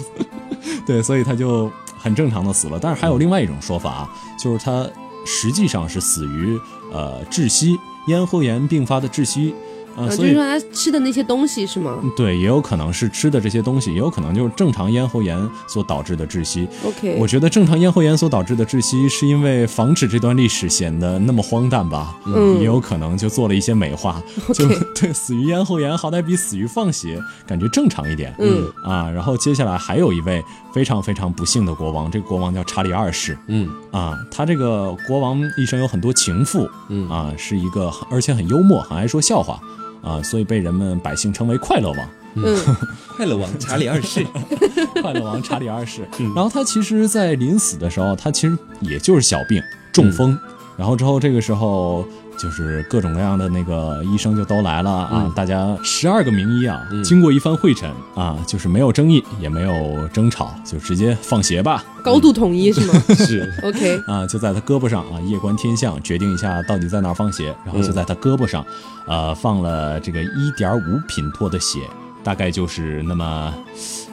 [0.86, 2.80] 对，所以他就很正常的死了。
[2.82, 4.88] 但是还有另外一种说法啊，就是他
[5.26, 6.60] 实际上是死于
[6.92, 9.54] 呃窒息，咽喉炎并发的窒息。
[9.96, 16.68] 啊，就所以是说他吃的那些东西是吗对，也有可能是吃的这些东西，也有可能就是正常咽喉炎所导致的窒息。
[16.84, 22.16] ？OK，我觉得正常咽喉炎所导致的窒息，是因为防止这段历史显得那么荒诞吧？
[22.26, 24.22] 嗯也有可能就做了一些美化，
[24.54, 28.34] 就 对死于咽喉炎，好歹比死于放血感觉正常一点。
[28.40, 33.38] 嗯啊，然后接下来还有一位非常非常不幸的国王，这个国王叫查理二世。
[33.48, 33.70] 嗯。
[33.92, 37.10] 啊，他这个国王一生有很多情妇，嗯。
[37.10, 39.60] 啊，是一个而且很幽默，很爱说笑话。
[40.02, 42.10] 啊，所以被人们百姓称为快乐王。
[42.36, 42.58] 嗯。
[43.18, 44.26] 快乐王查理二世，
[45.02, 46.08] 快乐王查理二世。
[46.36, 50.38] 然后他其实，在临死的时候，他其实也就是小病中风，
[50.78, 52.06] 然后之后这个时候。
[52.40, 61.84] 就是各种各样的那个医生就都来了啊，大家十二个名医啊，经过一番会诊啊，就是没有争议，也没有争吵，就直接放血吧。
[62.02, 62.94] 高度统一是吗？
[63.14, 68.66] 是？OK，啊，就在他胳膊上啊，夜观天象，决定一下到底在哪儿放血，然后就在他胳膊上，
[69.06, 71.82] 呃，放了这个一点五品托的血，
[72.24, 73.54] 大概就是那么。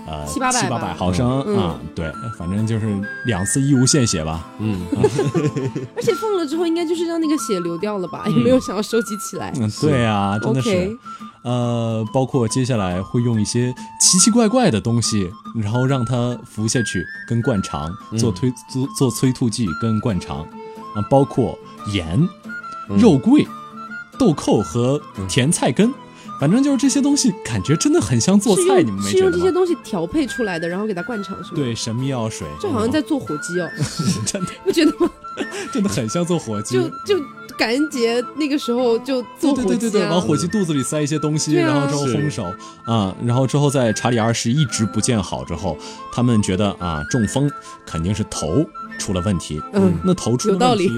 [0.06, 1.58] 呃，七八百七八百毫升、嗯。
[1.58, 2.86] 啊，对，反正就是
[3.24, 4.46] 两次义务献血吧。
[4.58, 4.86] 嗯，
[5.96, 9.52] 而且放了之后应该就是让那个血流掉了吧，也没有想要收集起来。
[9.56, 10.70] 嗯，对啊，真的是。
[10.70, 10.96] OK，
[11.42, 20.40] 呃，包括接下来会用一些奇奇怪怪的东西，然后让它服下去跟灌肠，做推做做催吐剂跟灌肠。
[20.94, 21.58] 啊，包括
[21.92, 22.26] 盐、
[22.88, 23.46] 肉桂、
[24.18, 25.92] 豆蔻和甜菜根。
[26.38, 29.12] 反正就是这些东西，感觉真的很像做菜，你们没觉得？
[29.12, 33.68] 是用这些东西调配出来的，然后给它灌肠是吗？，对，神秘药水，就好像在做火鸡哦，
[34.26, 35.10] 真的不觉得吗？
[35.72, 37.22] 真的很像做火鸡，就就
[37.58, 42.44] 感恩节那个时候就做火鸡对对对对对，啊往，火鸡肚子里塞一些东西，然后之后烘熟
[42.86, 45.76] 啊，然后之后在查理二世一直不见好之后，
[46.12, 47.50] 他们觉得啊中风
[47.84, 48.64] 肯定是头
[48.98, 50.90] 出了问题，嗯那头出了有道问题，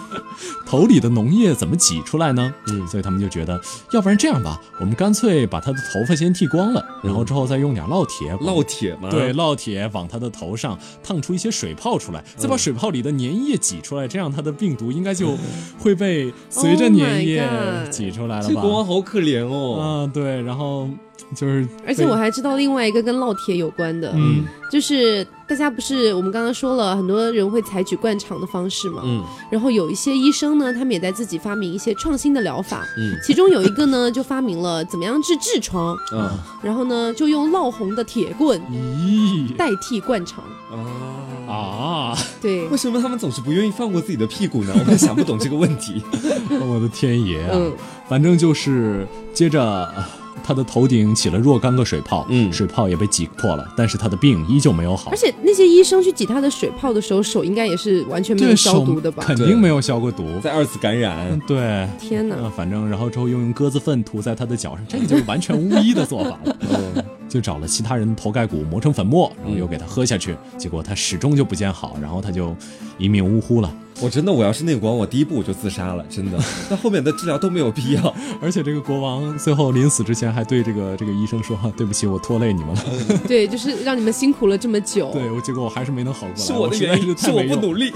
[0.66, 2.52] 头里的脓液怎么挤出来呢？
[2.68, 3.60] 嗯，所以他们就觉得，
[3.92, 9.08] 要不然这样吧，我们干脆把他的头发先剃光了，然后之后再用点烙铁烙铁吗？
[9.10, 15.36] 对，烙铁往他的头上烫出一些水泡出来，再把水泡里的粘液挤出来，这样他的病毒应该就
[15.78, 17.48] 会被随着 Oh 粘液
[17.90, 18.48] 挤出来了吧？
[18.48, 19.78] 这国王好可怜哦。
[19.80, 20.88] 嗯，对，然后
[21.34, 36.30] 就是，而且我还知道另外一个跟烙铁有关的，嗯就是大家不是我们刚刚说了，很多人会采取灌肠的方式嘛，嗯然后有一些医生呢，他们也在自己发明一些创新的疗法，嗯其中有一个呢就发明了怎么样治痔疮，嗯
[36.62, 41.14] 然后呢就用烙红的铁棍咦代替灌肠，啊。
[41.46, 44.72] 啊，对为，什么他们总是不愿意放过自己的屁股呢？
[44.78, 46.02] 我们想不懂这个问题。
[46.58, 47.50] 我的天爷啊！
[47.52, 47.72] 嗯
[48.08, 49.92] 反正就是接着。
[50.44, 55.16] 呃他的头顶起了若干个水泡，嗯水泡也被挤破了，但是他的病依旧没有好而。
[55.16, 59.22] 且那些医生去挤他的水泡的时候，手应该也是完全没有消毒的吧？
[59.26, 60.38] 肯定没有消过毒。
[60.42, 62.36] 在二次感染，对，天哪！
[62.36, 66.56] 啊，反正然后之后又用鸽子粪涂在他的脚上，这个就是完全巫医的做法了。
[67.26, 72.54] 就找了其他人的头盖骨磨成粉末，然后又给他喝下去，结果他始终就不见好，然后他就
[72.98, 73.74] 一命呜呼了。
[74.00, 76.38] 我真的，我要是那个国王，我第一步我就自杀了，真的。
[76.68, 78.14] 那后面的治疗都没有必要。
[78.42, 82.84] 而且这个国王最后临死之前还对这个这个医生说：“对不起，我拖累你们了。
[83.26, 85.10] 对，就是让你们辛苦了这么久。
[85.12, 87.92] 对，我结果我还是没能好过来，是我的原因，是我不努力。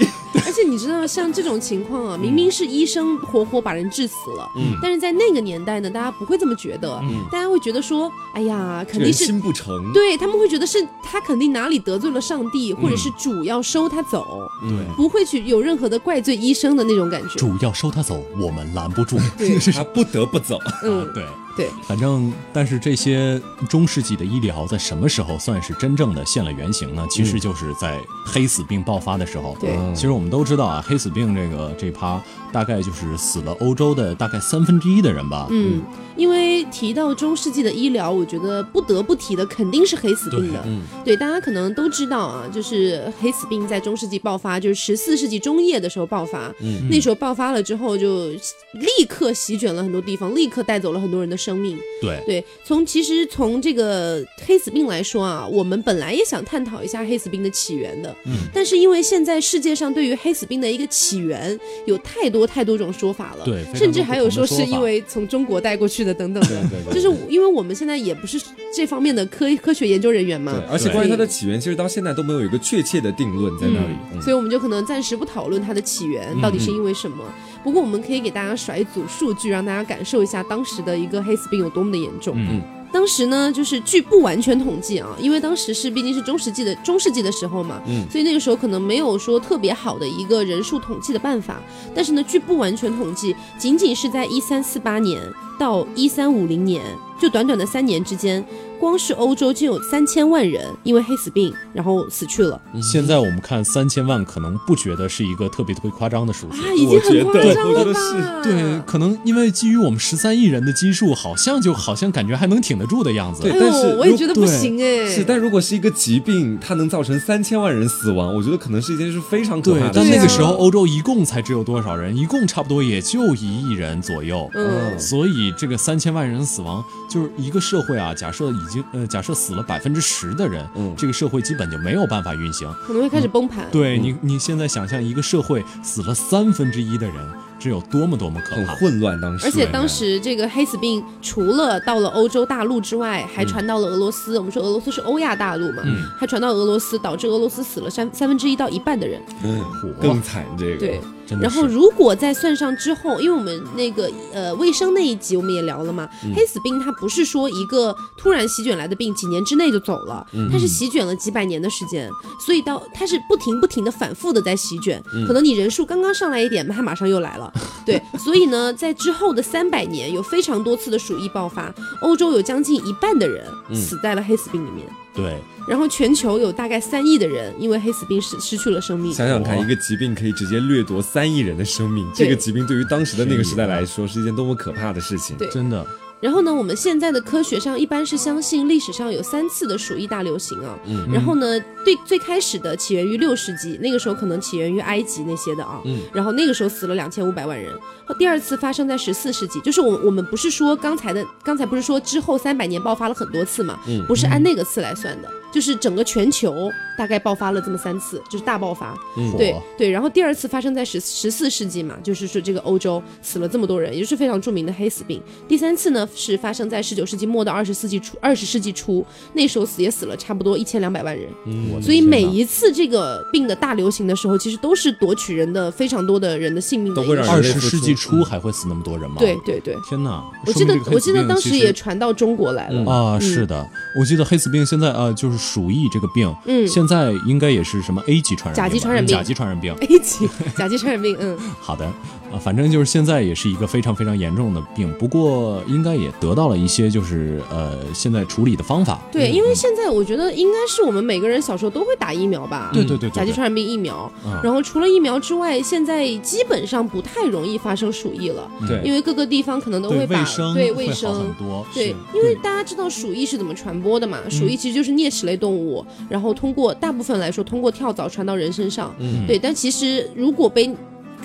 [0.59, 9.93] 而且你知道，像这种情况啊，明明是医生活活把人治死了，嗯但是在那个年代呢，大家不会这么觉得，大家会觉得说，哎呀，肯定是心不诚。
[9.93, 17.39] 对他们会觉得是他肯定哪里得罪了上帝，或者是主要收他走，嗯，不会去有任何的怪罪医生的那种感觉。
[17.39, 19.17] 主要收他走，我们拦不住。
[19.37, 20.59] 对， 他不得不走。
[20.83, 21.23] 嗯，对。
[21.59, 27.05] 对，反正，但是这些中世纪的医疗在什么时候算是真正的现了原形呢？
[27.11, 29.57] 其实就是在黑死病爆发的时候。
[29.59, 32.21] 对嗯其实我们都知道啊，黑死病这个这趴
[32.53, 35.47] 大概就是死了欧洲的大概三分之一的人吧。
[35.49, 35.81] 嗯，
[36.19, 40.61] 因为提到中世纪的医疗，我觉得不得不提的肯定是黑死病的。
[40.65, 40.81] 嗯。
[41.05, 46.53] 对，大家可能都知道啊，就是黑死病在中世纪爆发，就是十四世纪中叶的时候爆发。
[46.59, 46.89] 嗯。
[46.91, 48.27] 那时候爆发了之后，就
[48.73, 51.77] 立刻席卷了很多地方，立刻带走了很多人的生命。
[52.01, 68.39] 对，对，从其实从这个黑死病来说啊，我们本来也想探讨一下黑死病的起源的，嗯，但是因为现在世界上对于黑死病的一个起源有太多太多种说法了，对甚至还有说是因为从中国带过去的等等的，对对对就是因为我们现在也不是
[68.75, 73.95] 这方面的科科学研究人员嘛对，，而且关于它的起源，其实到现在都没有一个确切的定论在那里。
[74.13, 77.23] 嗯所以我们就可能暂时不讨论它的起源到底是因为什么。
[77.63, 82.35] 不过我们可以给大家甩一组数据，让大家感受一下当时的一个黑死病有多么的严重。
[82.37, 82.61] 嗯
[82.91, 91.61] 当时呢，就是据不完全统计啊，因为当时是毕竟是中世纪的中世纪的时候嘛，嗯，所以那个时候可能没有说特别好的一个人数统计的办法。
[91.93, 95.21] 但是呢，据不完全统计，仅仅是在一三四八年
[95.59, 96.81] 到一三五零年，
[97.21, 98.43] 就短短的三年之间。
[98.79, 102.59] 光是欧洲就有三千万人因为黑死病然后死去了。
[102.81, 108.41] 现在我们看三千万，可能不觉得是一个特别特别夸张的数字，啊，已经很夸张了吧？
[108.43, 113.43] 对，可能因为基于我们十三亿人的基数，好像就好像感觉还能挺得住的样子。
[113.43, 115.07] 对，但是我也觉得不行哎。
[115.07, 119.91] 是，但如果是一个疾病，它能造成三千万人死亡，我觉得可能是一件是非常可怕的。
[119.95, 122.15] 但那个时候欧洲一共才只有多少人？
[122.15, 124.49] 一共差不多也就一亿人左右。
[124.53, 128.13] 嗯，所以这个三千万人死亡，就是一个社会啊。
[128.13, 129.49] 假设已经呃，假设死。
[129.49, 133.65] 死了百分之十的人，嗯，这个社会基本就没有办法运行，可能会开始崩盘。
[133.71, 137.15] 对你，你现在想象一个社会死了三分之一的人，
[137.57, 139.47] 这有多么多么可怕，很混乱当时。
[139.47, 144.37] 而且当时这个黑死病除了到了欧洲大陆之外，还传到了俄罗斯。
[144.37, 149.65] 我们说俄罗斯是欧亚大陆嘛，嗯，还传到俄罗斯，导致俄罗斯死了三三分之一到一半的人，嗯，
[149.99, 150.77] 更惨这个。
[150.77, 151.01] 对。
[151.41, 162.09] 然后，如果再算上之后，因为我们那个呃卫生那一集我们也聊了嘛，黑死病它不是说一个突然席卷来的病，几年之内就走了，它是席卷了几百年的时间，
[162.45, 167.51] 所以到它是不停不停的反复的在席卷，可能你人数刚刚上来一点，它马上又来了，
[167.85, 174.87] 对，所以呢，在之后的三百年有非常多次的鼠疫爆发，欧洲有将近一半的人死在了黑死病里面。
[175.21, 179.13] 对，然后全球有大概三亿的人因为黑死病失失去了生命。
[179.13, 185.35] 想想看，一个疾病可以直接掠夺三亿人的生命，这个疾病对于当时的那个时代来说是一件多么可怕的事情。
[185.37, 185.85] 对，真的。
[186.21, 190.77] 然后呢，我们现在的科学上一般是相信历史上有三次的鼠疫大流行啊。
[190.85, 191.07] 嗯。
[191.11, 195.79] 然后呢，最最开始的起源于六世纪，那个时候可能起源于埃及那些的啊。
[195.85, 196.01] 嗯。
[196.13, 197.73] 然后那个时候死了两千五百万人。
[198.17, 203.79] 第二次发生在十四世纪，就是我我们不是说刚才的刚才不是说之后三百年爆发了很多次嘛？
[203.87, 204.03] 嗯。
[204.05, 205.29] 不是按那个次来算的。
[205.51, 208.95] 就是整个全球大概爆发了这么三次，就是大爆发。
[209.17, 209.89] 嗯，对对。
[209.89, 215.21] 然后第二次发生在十十四世纪嘛，就是说这个欧洲死了这么多人，也就是非常著名的黑死病。
[215.47, 221.27] 第三次呢是发生在十九世纪末到二十世纪初，二十世纪初那时候死也死了差不多一千两百万人。
[221.47, 226.93] 嗯，所以每一次这个病的大流行的时候，其实都是夺取人的非常多的人的性命。
[226.93, 229.17] 都会让二十世纪初还会死那么多人吗？
[229.19, 229.75] 对对对。
[229.87, 230.23] 天哪！
[230.45, 233.19] 我记得我记得当时也传到中国来了啊。
[233.19, 233.65] 是的，
[233.97, 235.38] 我记得黑死病现在呃就是。
[235.39, 241.91] 鼠疫这个病，嗯，现在应该也是什么 A 级传染，甲级传染病，甲级传染病，A 级甲级传染病，嗯， 好的，
[242.31, 248.99] 啊，反正就是现在也是一个非常非常严重的病，不过应该也得到了一些就是呃现在处理的方法。
[249.11, 252.69] 对，因为现在我觉得应该是我们每个人小时候都会打疫苗吧？
[252.73, 254.11] 对对对，甲级传染病疫苗。
[254.43, 258.49] 然后除了疫苗之外，现在基本上不太容易发生鼠疫了。
[258.67, 260.23] 对，因为各个地方可能都会把
[260.53, 261.65] 对卫生很多。
[261.73, 264.19] 对，因为大家知道鼠疫是怎么传播的嘛？
[264.29, 268.93] 鼠疫其实就是啮齿类动物，然后通过大部分来说通过跳蚤传到人身上。
[268.99, 270.69] 嗯，对，但其实如果被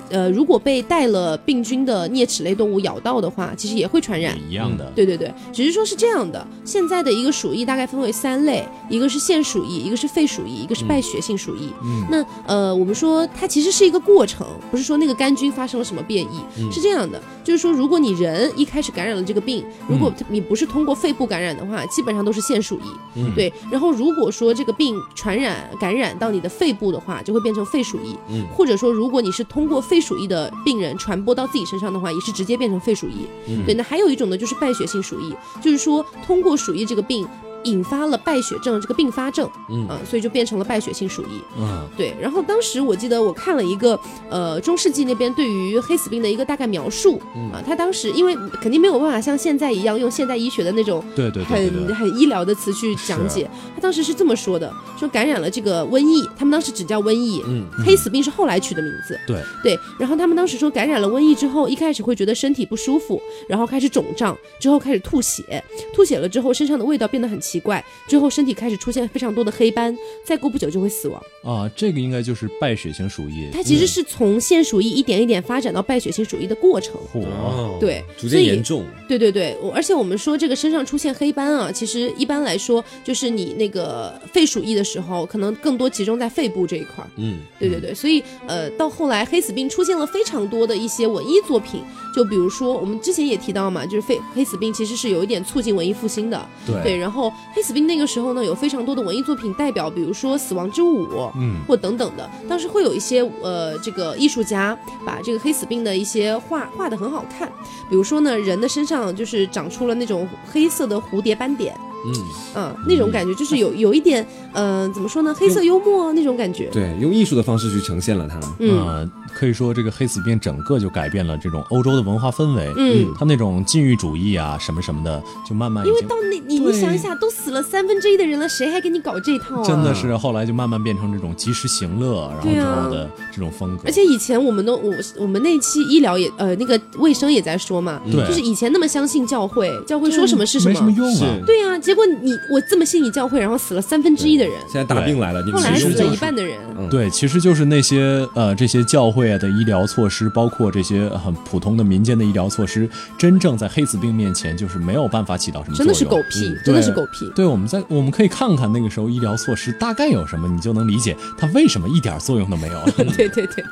[0.09, 4.37] 呃，如果被带了病菌的啮齿类动物咬到的话，其实也会传染。
[4.49, 4.91] 一样的。
[4.95, 6.45] 对对对，只是说是这样的。
[6.63, 11.69] 现在的一个鼠疫大概分为三类，一个是腺鼠疫，一个是肺鼠疫，一个是败血性鼠疫。
[11.83, 12.05] 嗯。
[12.09, 22.87] 那呃，我们说它其实是一个过程，不是说那个杆菌发生了什么变异，嗯是这样的，就是说如果你人一开始感染了这个病，如果你不是通过肺部感染的话，基本上都是腺鼠疫。
[23.15, 23.33] 嗯。
[23.35, 23.51] 对。
[23.71, 28.15] 然后如果说这个病传染感染到你的肺部的话，就会变成肺鼠疫。
[28.29, 28.45] 嗯。
[28.53, 33.25] 或者说如果你是通过肺肺鼠疫的病人传播到自己身上的话，也是直接变成肺鼠疫。
[33.65, 37.25] 对，那还有一种呢，就是败血性鼠疫，就是说通过鼠疫这个病。
[37.65, 42.15] 引发了败血症这个并发症，嗯啊，所以就变成了败血性鼠疫，嗯，对。
[42.19, 43.99] 然后当时我记得我看了一个
[44.29, 47.19] 呃中世纪那边对于黑死病的一个大概描述，
[47.51, 59.79] 啊，他当时因为肯定没有办法像现在一样用现代医学的那种对对很很医疗的词去讲解，他当时是这么说的：说感染了这个瘟疫，他们当时只叫瘟疫，嗯，黑死病是后来取的名字，对对。
[59.99, 65.63] 然后他们当时说感染了瘟疫之后，一开始会觉得身体不舒服，然后开始肿胀，之后开始吐血，
[65.93, 67.54] 吐血了之后身上的味道变得很奇。
[67.55, 71.71] 奇怪，之后身体开始出现非常多的黑斑，再过不久就会死亡啊！
[71.73, 76.95] 这个应该就是败血型鼠疫，它其实是从腺鼠疫一点一点发展到败血型鼠疫的过程。
[77.13, 78.83] 哦，对，逐渐严重。
[79.07, 87.09] 对对对，而且我们说这个身上出现黑斑啊，其实一般来说就是你那个肺鼠疫的时候，可能更多集中在肺部这一块儿。
[87.15, 91.81] 嗯，对对对，所以呃，到后来黑死病出现了非常多的一些文艺作品，
[92.13, 96.45] 就比如说我们之前也提到嘛，就是肺黑死病其实是有一点促进文艺复兴的。
[96.67, 97.31] 对，对，然后。
[97.53, 101.05] 黑死病那个时候呢，有非常多的文艺作品代表，比如说《死亡之舞》，
[101.37, 102.29] 嗯，或等等的。
[102.49, 107.47] 当时会有一些呃，这个艺术家把这个黑死病的一些画画的很好看，
[107.89, 111.75] 比如说呢，人的身上就是长出了那种黑色的蝴蝶斑点。
[112.07, 112.13] 嗯
[112.55, 114.23] 嗯，那种感觉就是有有一点，
[114.53, 115.33] 嗯，怎么说呢？
[115.33, 116.69] 黑色幽默那种感觉。
[116.71, 118.39] 对，用艺术的方式去呈现了它。
[118.59, 122.71] 嗯，可以说这个黑死病整个就改变了这种欧洲的文化氛围。
[122.77, 129.67] 嗯，他那种禁欲主义啊，什么什么的，就慢慢因为到那你你想一下，都死了三分之一的人了，谁还给你搞这套啊？
[129.67, 133.83] 真的是，后来就慢慢变成这种及时行乐，然后之后的这种风格。
[133.85, 141.37] 而且以前我们都我我们那期医疗也呃那个卫生也在说嘛，对，就是以前那么相信教会，教会说什么是什么，没什么用啊。
[141.45, 142.33] 对啊，结果你。
[142.51, 146.59] 我这么信你教会，然后死了三分之一的人，现在大病来了，你后来死了一半的人。
[146.91, 157.29] 对，其实就是那些呃这些教会的医疗措施，包括这些很普通的民间的医疗措施，真正在黑死病面前就是没有办法起到什么真的是狗屁，真的是狗屁。
[157.35, 162.91] 对，我们在我们可以看看那个时候医疗措施大概有什么，你就能理解它为什么一点作用都没有 了。
[163.17, 163.65] 对对对。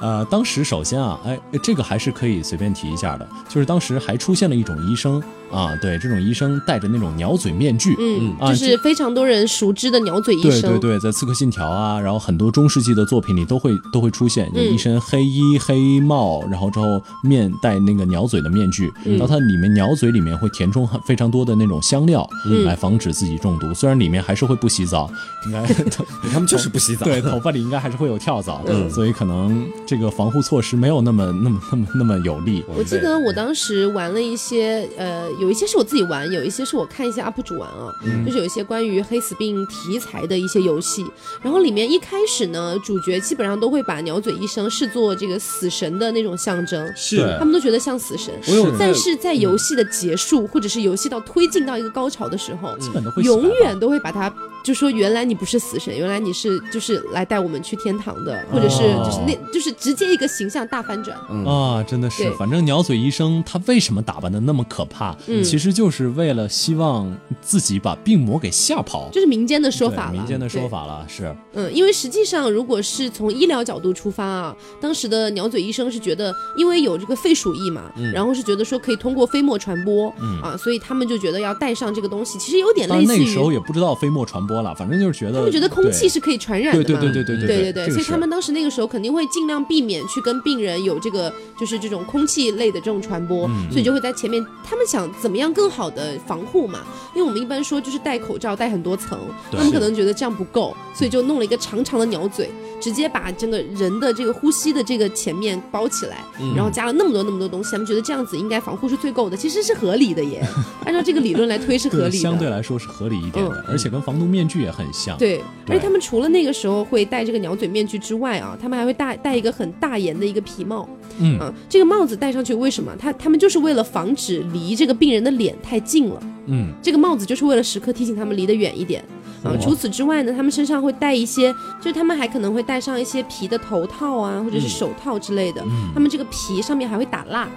[0.00, 25.10] 呃，当时首先啊，哎，这个还是可以随便提一下的，就是当时还出现了一种医生啊，对，这种医生戴着那种鸟嘴面具，嗯，就是非常多人熟知的鸟嘴医生，对对对，在《刺客信条》啊，然后很多中世纪的作品里都会都会出现，就一身黑衣黑帽，然后之后面戴那个鸟嘴的面具，然后它里面鸟嘴里面会填充很非常多的那种香料，嗯来防止自己中毒，虽然里面还是会不洗澡，
[25.46, 25.64] 应该
[26.32, 29.47] 他们就是不洗澡，对，头发里应该还是会有跳蚤，嗯所以可能。
[29.86, 32.64] 这个防护措施没有那么、那么、那么、那么有力。
[32.68, 37.92] 我记得我当时玩了一些，呃，有一些是我自己玩，有一些是我看一些 UP 主玩啊，
[38.24, 41.04] 就是有一些关于黑死病题材的一些游戏。
[41.42, 48.34] 然后里面一开始呢，主角基本上都会把鸟嘴医生视作这个死神的那种象征，是他们都觉得像死神。
[48.78, 54.32] 但是在游戏的结束，或者是游戏到推进到一个高潮的时候，基本都会永远都会把它。
[54.68, 61.16] 就说原来你不是死神，原来你是就是来带我们去天堂的，或者是就是那就是直接一个形象大翻转
[61.46, 61.82] 啊！
[61.84, 65.16] 真的是，反正鸟嘴医生他为什么打扮的那么可怕？
[65.42, 67.10] 其实就是为了希望
[67.40, 70.12] 自己把病魔给吓跑，就是民间的说法了。
[70.12, 80.10] 民间的说法了，是嗯，因为实际上如果是从医疗角度出发啊，当时的鸟嘴医生是觉得，因为有这个肺鼠疫嘛，然后是觉得说可以通过飞沫传播
[80.42, 84.57] 啊，所以他们就觉得要带上这个东西，其实有点类似于那时候也不知道飞沫传播。
[84.62, 96.80] 了，反正就是觉得他们觉得空气是可以传染的对对对对对对对，所以他们当时那个时候肯定会尽量避免去跟病人有这个就是这种空气类的这种传播，所以就会在前面，他们想怎么样更好的防护嘛？
[97.14, 99.18] 因为我们一般说就是戴口罩戴很多层，
[99.50, 102.50] 他们可能觉得这样不够，所以就弄了一个长长的鸟嘴，
[102.80, 106.18] 直接把整个人的这个呼吸的这个前面包起来，
[106.54, 110.46] 然后加了那么多那么多东西，他们觉得这样子应该防护是最够的，其实是合理的耶，
[110.84, 115.16] 按照这个理论来推是合理的， 相对来说是合理一点的，而且跟防毒面具也很像。
[115.16, 120.88] 对，而且他们除了那个时候会戴这个鸟嘴面具之外啊，他们还会戴戴一个很大檐的一个皮帽。
[121.20, 122.94] 嗯啊，这个帽子戴上去为什么？
[122.98, 126.22] 他他们就是为了防止离这个病人的脸太近了。
[126.46, 129.02] 嗯，这个帽子就是为了时刻提醒他们离得远一点。
[129.42, 135.62] 啊，除此之外呢，他们身上会戴一些，就是他们还可能会戴上一些皮的头套啊，或者是手套之类的。
[135.94, 137.48] 他们这个皮上面还会打蜡。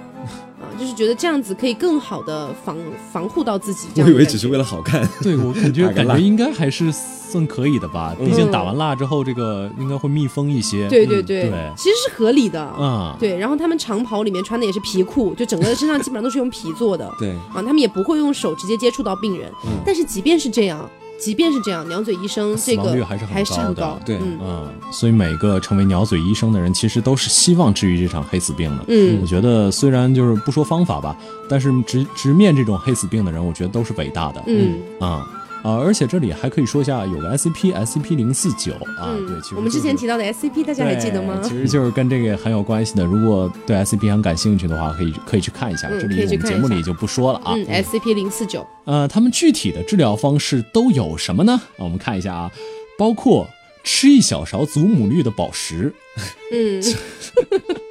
[0.59, 2.78] 啊，就是觉得这样子可以更好的防
[3.11, 3.88] 防护到自己。
[3.97, 5.07] 我以为只是为了好看。
[5.22, 10.88] 对我感觉感觉应该还是算可以的吧，毕竟打完蜡之后，这个应该会密封一些。
[10.89, 12.74] 对对对，其实是合理的。
[12.78, 17.09] 嗯，对，然后他们长袍里面穿的也是皮裤，就整个身上基本上都是用皮做的。
[17.17, 19.51] 对，啊，他们也不会用手直接接触到病人。
[19.86, 20.89] 但是即便是这样。
[21.22, 28.86] 即便是这样，鸟嘴医生这个还是还是很高的，对，嗯，所以每个成为鸟嘴医生的人，其实都是希望治愈这场黑死病的。
[28.88, 31.15] 嗯，我觉得虽然就是不说方法吧，
[31.47, 34.43] 但是直直面这种黑死病的人，我觉得都是伟大的。
[34.47, 35.28] 嗯啊。
[35.64, 41.39] 啊，而且这里还可以说一下，有个 S C P S C P 零四九啊，对，其实我们之前提到的 S C P，大家还记得吗？
[41.43, 43.05] 其实就是跟这个很有关系的。
[43.05, 45.88] 如果对 S C P 很感兴趣的话，可以可以去看一下。
[45.89, 47.53] 这里我们节目里就不说了啊。
[47.55, 51.62] 嗯，S C P 零四九，呃，他们具体的治疗方式都有什么呢？
[51.78, 52.51] 我们看一下啊，
[52.97, 53.47] 包括
[53.84, 55.93] 吃一小勺祖母绿的宝石。
[56.51, 56.82] 嗯。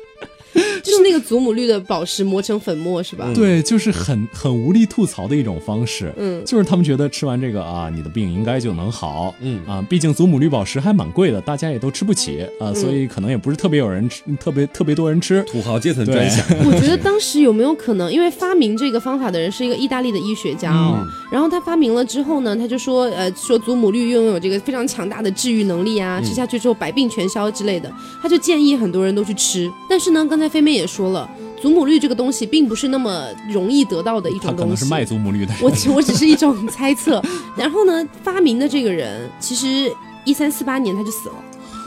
[0.82, 3.30] 就是那个祖母绿的宝石磨成粉末是吧？
[3.34, 6.12] 对，就是很很无力吐槽的一种方式。
[6.16, 9.34] 嗯，就是他们觉得吃完这个啊，你的病应该就能好。
[9.40, 9.61] 嗯。
[9.66, 12.46] 啊，毕竟祖母绿宝石还蛮贵的，大家也都吃不起。
[12.59, 16.44] 啊，所以可能也不是特别有人吃，特别特别多人吃，土豪阶层专享。
[16.64, 27.92] 我觉得当时有没有可能，因为发明这个方法的人是一个意大利的医学家哦，然后他发明了之后呢，他就说呃说祖母绿拥有这个非常强大的治愈能力啊，吃下去之后百病全消之类的，
[28.22, 29.70] 他就建议很多人都去吃。
[29.88, 31.28] 但是呢，刚才飞妹也说了。
[31.61, 34.57] 祖母绿这个东西并不是那么容易得到的一种东西。
[34.57, 35.53] 他可能是卖祖母绿的。
[35.61, 37.22] 我我只是一种猜测。
[37.55, 39.93] 然后呢，发明的这个人其实
[40.24, 41.34] 一三四八年他就死了。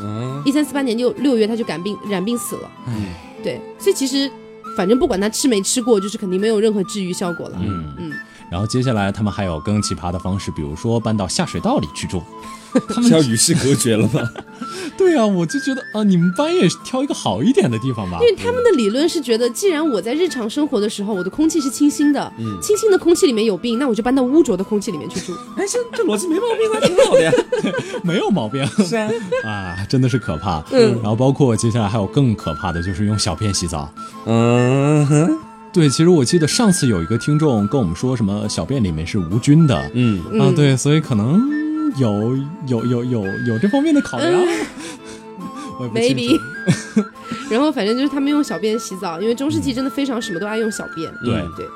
[0.04, 0.44] 嗯。
[0.46, 2.72] 一三四八年六六月他就感病染病死了。
[2.88, 3.08] 嗯。
[3.44, 4.32] 对，所以其实
[4.78, 7.58] 反正不管他吃没吃过，就是肯定没有任何治愈效果了。
[7.60, 8.12] 嗯嗯。
[8.54, 12.22] 然后接下来他们还有更奇葩的方式，比如说搬到下水道里去住。
[12.90, 14.22] 他们要与世隔绝了吗？
[14.98, 18.18] 对啊，我就觉得啊，你们班也挑一个好一点的地方吧。
[18.22, 25.34] 因为他们的理论是觉得，既然我在日常生活的时候，我的空气是清新的，嗯，清新的空气里面有病，那我就搬到污浊的空气里面去住。
[25.56, 27.32] 哎，这这逻辑没毛病啊，挺好的呀，
[28.04, 28.66] 没有毛病。
[28.84, 29.10] 是啊，
[29.46, 30.64] 啊，真的是可怕。
[30.72, 33.88] 嗯，然后包括接下来还有更可怕的就是用小便洗澡。
[34.26, 35.40] 嗯哼，
[35.74, 39.92] 对，其实我记得上次有一个听众跟我们说什么小便里面是无菌的。
[39.94, 41.42] 嗯啊，对，所以可能。
[41.98, 44.32] 有有有有有这方面的考量，
[45.94, 46.36] maybe。
[47.52, 51.14] 然后反正就是他们用小便洗澡，因为中世纪真的非常什么都爱用小便。
[51.24, 51.68] 对对。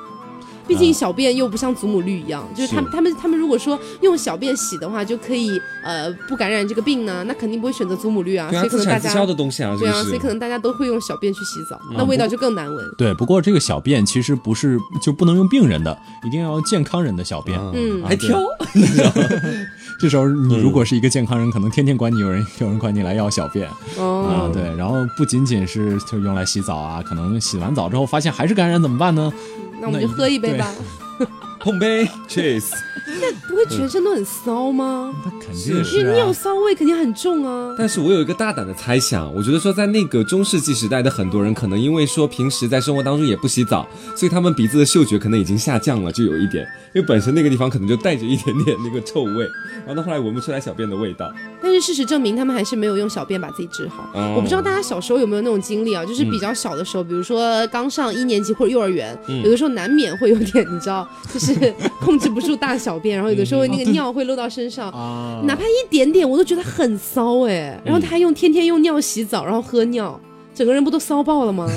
[0.68, 5.50] 毕竟小便又不像祖母绿一样，就是他们他们他们如果说用小便洗的话，就可以
[5.82, 8.50] 呃不感染这个病呢，那肯定不会选择祖母绿啊。
[8.52, 12.84] 所以可能大家的东西啊，对啊，所以可能大家都会用小便去洗澡，那味道就更难闻。
[12.98, 17.58] 对，不过这个小便其实不是就不能用病人的，一定要用健康人的小便。
[17.72, 18.38] 嗯，还挑。
[19.98, 23.68] 这时候你如果是一个健康人，可能天天管你有人有人管你来要小便。
[23.96, 29.32] 哦，对，然后不仅仅是就用来洗澡啊，可能洗完澡之后发现还是感染怎么办呢？
[29.80, 30.72] 那我们就喝一杯吧，
[31.60, 32.64] 碰杯，cheers。
[33.20, 35.12] 那不会全身都很骚吗？
[35.24, 37.74] 那肯定是，因为尿骚味肯定很重啊。
[37.76, 49.44] 但是我有一个大胆的猜想，我觉得说在那个中世纪时代的很多人，可能因为说平时在生活当中也不洗澡，所以他们鼻子的嗅觉可能已经下降了，就有一点，因为本身那个地方可能就带着一点点那个臭味，
[49.86, 51.32] 然后到后来闻不出来小便的味道。
[51.62, 54.08] 但是事实证明，他们还是没有用小便把自己治好。
[54.36, 63.88] 我不知道大家小时候有没有那种经历啊，就是比较小的时候，比如说刚上一年级或者幼儿园，有的时候难免会有点， 你知道，就是控制不住大小便，然后有的时候那个。
[63.88, 64.90] 尿会漏到身上，
[65.46, 67.80] 哪怕一点点，我都觉得很骚哎。
[67.84, 70.20] 然后他还用天天用尿洗澡，然后喝尿，
[70.54, 71.68] 整个人不都骚爆了吗？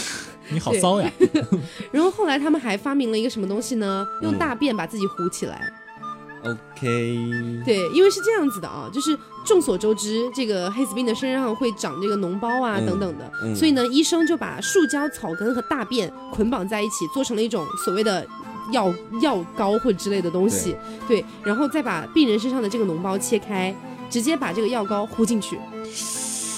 [0.50, 1.10] 你好骚呀！
[1.90, 4.06] 然后后来他们还发明了一个什么东西呢？
[4.22, 5.72] 用大便把自己糊起来。
[6.44, 7.62] OK。
[7.64, 18.26] 对，因为是这样子的啊，就是众所周知，这个黑死病的身上会长这个脓包啊等等的，所以呢，医生就把树胶、草根和大便捆绑在一起，做成了一种所谓的。
[18.72, 18.90] 药
[19.20, 20.74] 药膏或之类的东西，
[21.06, 23.76] 对，然后再把病人身上的这个脓包切开，
[24.08, 25.58] 直接把这个药膏糊进去。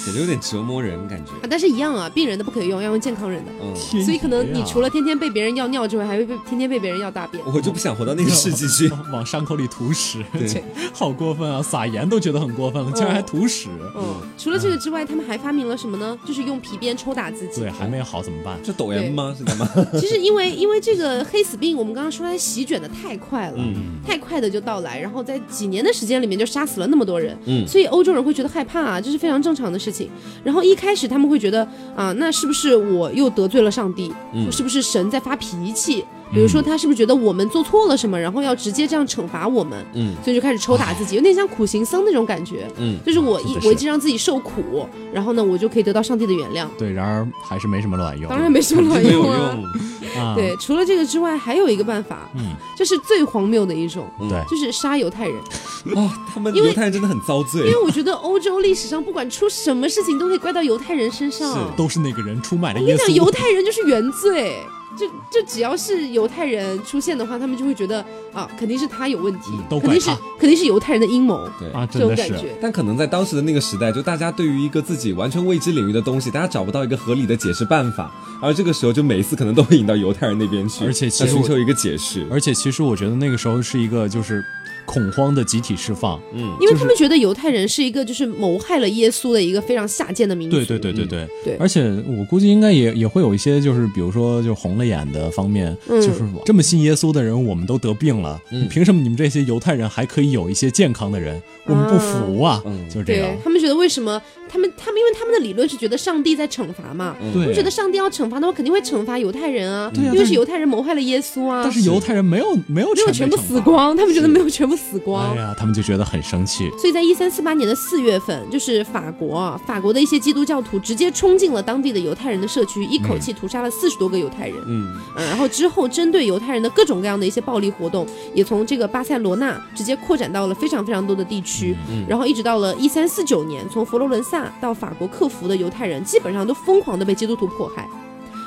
[0.06, 3.50] 感觉有点折磨人，感觉啊，但是一样啊，病人的不可以用，要用健康人的。
[3.60, 7.42] 嗯，所以可能你除了天天被别人要尿之外，还会被天天被别人要大便。
[7.44, 11.60] 我就不想活到那个世纪去，往伤口里涂屎，对好过分啊！
[11.60, 13.68] 撒盐都觉得很过分了，竟然还涂屎。
[13.96, 16.16] 嗯，除了这个之外，他们还发明了什么呢？
[16.24, 17.62] 就是用皮鞭抽打自己。
[17.62, 18.56] 对，还没好怎么办？
[18.64, 19.34] 是抖 M 吗？
[19.36, 19.68] 是干嘛？
[19.98, 23.58] 其实因为因为这个黑死病，我们刚刚说它席卷的太快了，
[24.06, 27.36] 太快的就到来，然后在几年的时间里面就杀死了那么多人。
[27.46, 29.95] 嗯，所以欧洲人会觉得害怕啊，这是非常正常的事情。
[30.44, 34.12] 然后一开始他们会觉得啊，那是不是我又得罪了上帝？
[34.50, 36.04] 是不是神在发脾气？
[36.32, 39.84] 比如说他是不是觉得我们做错了什么，然后要直接这样惩罚我们？
[39.94, 42.68] 嗯，所以就开始抽打自己， 有点像苦行僧那种感觉。
[42.78, 46.66] 嗯，就是我一我一直让自己受苦，然后呢，我就可以得到上帝的原谅。
[46.78, 48.28] 对，然而还是没什么卵用。
[48.28, 49.30] 当然没什么卵用
[50.18, 50.34] 啊。
[50.34, 55.36] 对，除了这个之外，还有一个办法，嗯，就是最荒谬的一种，对，就是杀犹太人。
[55.94, 57.66] 哦，他们犹太人真的很遭罪。
[57.66, 61.52] 因为我觉得欧洲历史上不管出什么事情，都可以怪到犹太人身上。
[61.52, 62.92] 是，都是那个人出卖了耶稣。
[62.92, 64.56] 我跟你讲，犹太人就是原罪。
[64.96, 72.56] 就就只要是犹太人出现的话，他们就会觉得啊，肯定是他有问题，肯定是肯定是犹太人的阴谋，对啊，这种感觉。
[72.60, 82.26] 但可能在当时的那个时代，就大家对于一个自己完全未知领域的东西，大家找不到一个合理的解释办法，而这个时候就每一次可能都会引到犹太人那边去，而且其实寻求一个解释。
[82.30, 84.44] 而且其实我觉得那个时候是一个就是。
[84.86, 91.56] 恐慌的集体释放，嗯，因为他们觉得犹太人是一个就是谋害了耶稣的一个非常下贱的民族，对对对对对对。
[91.58, 101.42] 而且我估计应该也也会有一些就是比如说就红了眼的方面，就是这么信耶稣的人，我们都得病了，凭什么你们这些犹太人还可以有一些健康的人？
[101.66, 103.36] 我们不服啊，就是这样。
[103.42, 111.62] 他们觉得为什么他们他们因为他们的理论是觉得上帝在惩罚嘛，他们觉得上帝要惩罚的话肯定会惩罚犹太人啊，因为是犹太人谋害了耶稣啊。
[111.64, 115.32] 但是犹太人没有没有没有全部死光，他们觉得没有全部死光。
[115.32, 116.70] 哎呀，他们就觉得很生气。
[116.78, 124.56] 所以在一三四八年的四月份，就是法国啊，法国的一些基督教徒直接冲进了当地的犹太人的社区，一口气屠杀了四十多个犹太人。
[124.66, 131.76] 嗯，然后之后针对犹太人的各种各样的一些暴力活动，也从这个巴塞罗那直接扩展到了非常非常多的地区。
[131.90, 137.88] 嗯，然后一直到了一三四九年，从佛罗伦萨到法国克服的犹太人，基本上都疯狂的被基督徒迫害。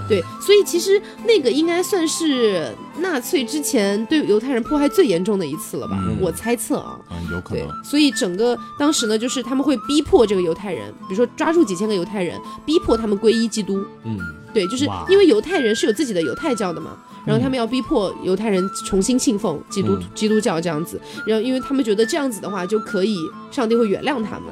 [0.10, 5.98] 对，所以其实那个应该算是纳粹之前对犹太人迫害最严重的一次了吧？
[6.20, 7.68] 我猜测啊，嗯，有可能。
[7.84, 13.86] 所以整个当时呢，就是他们会逼迫这个犹太人，比如说抓住几千个犹太人，逼迫他们皈依基督。
[14.04, 14.18] 嗯，
[14.54, 16.98] 对，就是因为犹太人是有自己的犹太教的嘛。
[17.26, 23.18] 然后他们要逼迫犹太人重新信奉基督基督教这样子，然后因为他们觉得这样子的话就可以
[23.52, 24.46] 上帝会原谅他们，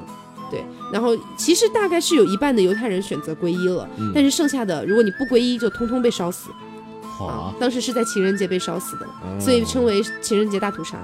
[0.50, 0.66] 对。
[0.92, 6.50] 然后其实大概是有一半的犹太人选择皈依了，但是剩下的如果你不皈依就通通被烧死。
[7.20, 9.08] 啊，当时是在情人节被烧死的，
[9.42, 10.98] 所以称为情人节大屠杀。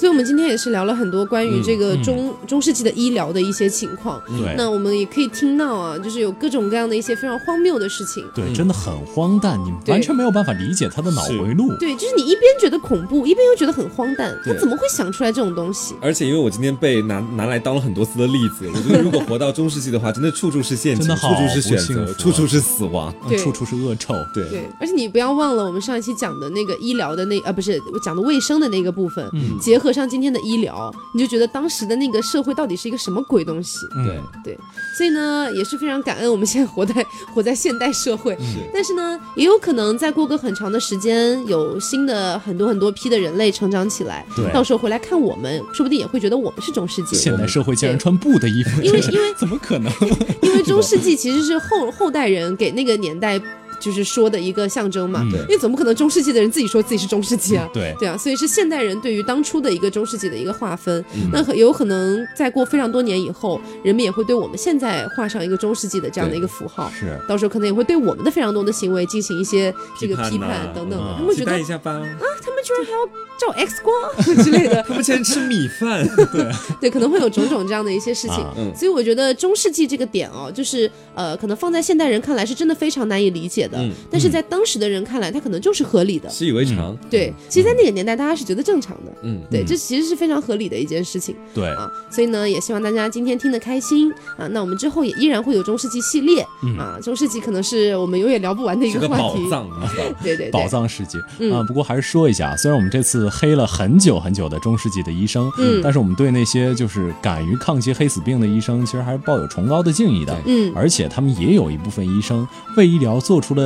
[0.00, 4.18] 所以，我们今天也是聊了很多关于这个中中世纪的医疗的一些情况。
[4.26, 8.24] 对，那我们也可以听到啊，就是有各种各样的一些非常荒谬的事情。
[8.34, 11.74] 对，真的很荒诞，你完全没有办法理解他的脑回路。
[11.74, 15.94] 对，就是你一边觉得恐怖，一边又觉得很荒诞，他怎么会想出来这种东西？
[16.00, 24.14] 而且，因为我今天被拿拿来当了很多次的例子，我觉得 如果活到中世纪的话，真的处处是陷阱，处处是选择，处处是死亡，处处是恶臭。
[24.32, 29.30] 对对，而且你不要忘了，我们上一期讲的那个医疗的那啊，不是我讲的卫生的那个部分，
[29.60, 30.92] 结合上今天的医疗。
[31.14, 33.78] 你就觉得当时的那个社会到底是一个什么鬼东西？
[34.04, 34.58] 对对，
[34.96, 38.36] 所以呢，也是非常感恩我们现在活在活在现代社会。
[38.72, 47.16] 但是呢，也有可能再过个很长的时间，有新的很多很多批的人类成长起来，对，到时候回来看我们，说不定也会觉得我们是中世纪。
[47.16, 49.92] 现代社会竟然穿布的衣服，因为因 为怎么可能？
[50.42, 53.40] 因为中世纪其实是后后代人给那个年代。
[53.80, 57.68] 就是说的一个象征嘛，因为怎么可能中世纪的人自己说自己是中世纪啊？
[57.72, 57.94] 对。
[57.98, 61.04] 对啊，所以是现代人对于当初的一个中世纪的一个划分。
[61.32, 66.90] 那有可能再过非常多年以后，人们也会对我们现在画上一个中世纪的这样的一个符号。
[66.90, 70.98] 是，到时候可能也会对我们的非常多的行为进行一些这个批判等等。
[70.98, 71.14] 的。
[71.18, 71.92] 他们觉得一下吧。
[71.92, 73.06] 啊，他们居然还要
[73.38, 76.50] 照 X 光 之类的， 他们竟然吃米饭， 对。
[76.80, 78.36] 对，可能会有种种这样的一些事情。
[78.76, 86.96] 所以我觉得中世纪这个点哦，就是呃，可能放在现代人看来是真的非常难以理解的，但是在当时的人看来，他可能就是合理的，习以为常。
[87.08, 89.12] 对，其实，在那个年代，大家是觉得正常的。
[89.22, 91.34] 嗯，对，这其实是非常合理的一件事情。
[91.54, 94.46] 对啊，所以呢，也希望大家今天听得开心啊。
[94.48, 96.42] 那我们之后也依然会有中世纪系列
[96.78, 99.44] 啊，中世纪可能是我们永远聊不完的一个话题。
[99.44, 99.70] 宝藏，
[100.22, 101.18] 对对，宝藏世纪
[101.50, 101.62] 啊。
[101.62, 110.36] 不过还是说一下，虽然我们这次黑了很久很久的中世纪的医生，嗯，但是我们对那些就是敢于抗击黑死病的医生，其实还是抱有崇高的敬意的。
[110.46, 112.46] 嗯，而且他们也有一部分医生
[112.76, 113.59] 为医疗做出了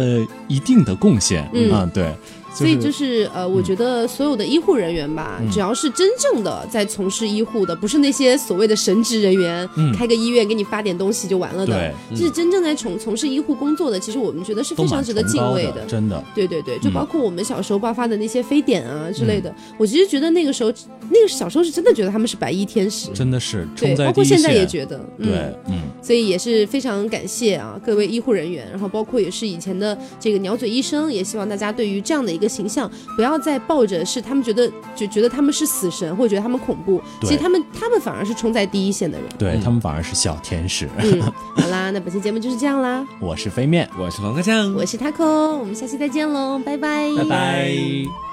[0.47, 0.84] 一定。
[0.84, 2.14] 的贡献，嗯，对。
[2.55, 16.22] 所以就是呃，我觉得所有的医护人员吧，只要是真正的在从事医护的，不是那些所谓的神职人员，开个医院给你发点东西就完了的，就是真正在从从事医护工作的，其实我们觉得是非常值得敬畏的，真的。
[16.34, 20.72] 对对对，就包括我们小时候爆发的那些非典啊之类的，我其实觉得那个时候，
[21.11, 23.66] 那个小时候是真的觉得他们是白衣天使，真的是。
[23.76, 25.28] 对，包括现在也觉得，对，
[25.68, 25.82] 嗯。
[26.00, 40.88] 所以也是非常感谢啊各位医护人员，然后包括也是以前的这个鸟嘴医生，也希望大家对于这样的一个形象不要再抱着是他们觉得就觉得他们是死神，或者觉得他们恐怖，其实他们他们反而是冲在第一线的人，对他们反而是小天使。
[40.99, 41.20] 嗯，
[41.57, 43.07] 好啦，那本期节目就是这样啦。
[43.20, 45.24] 我是飞面，我是黄瓜酱，我是 taco，
[45.59, 48.24] 我们下期再见喽，拜拜，拜拜。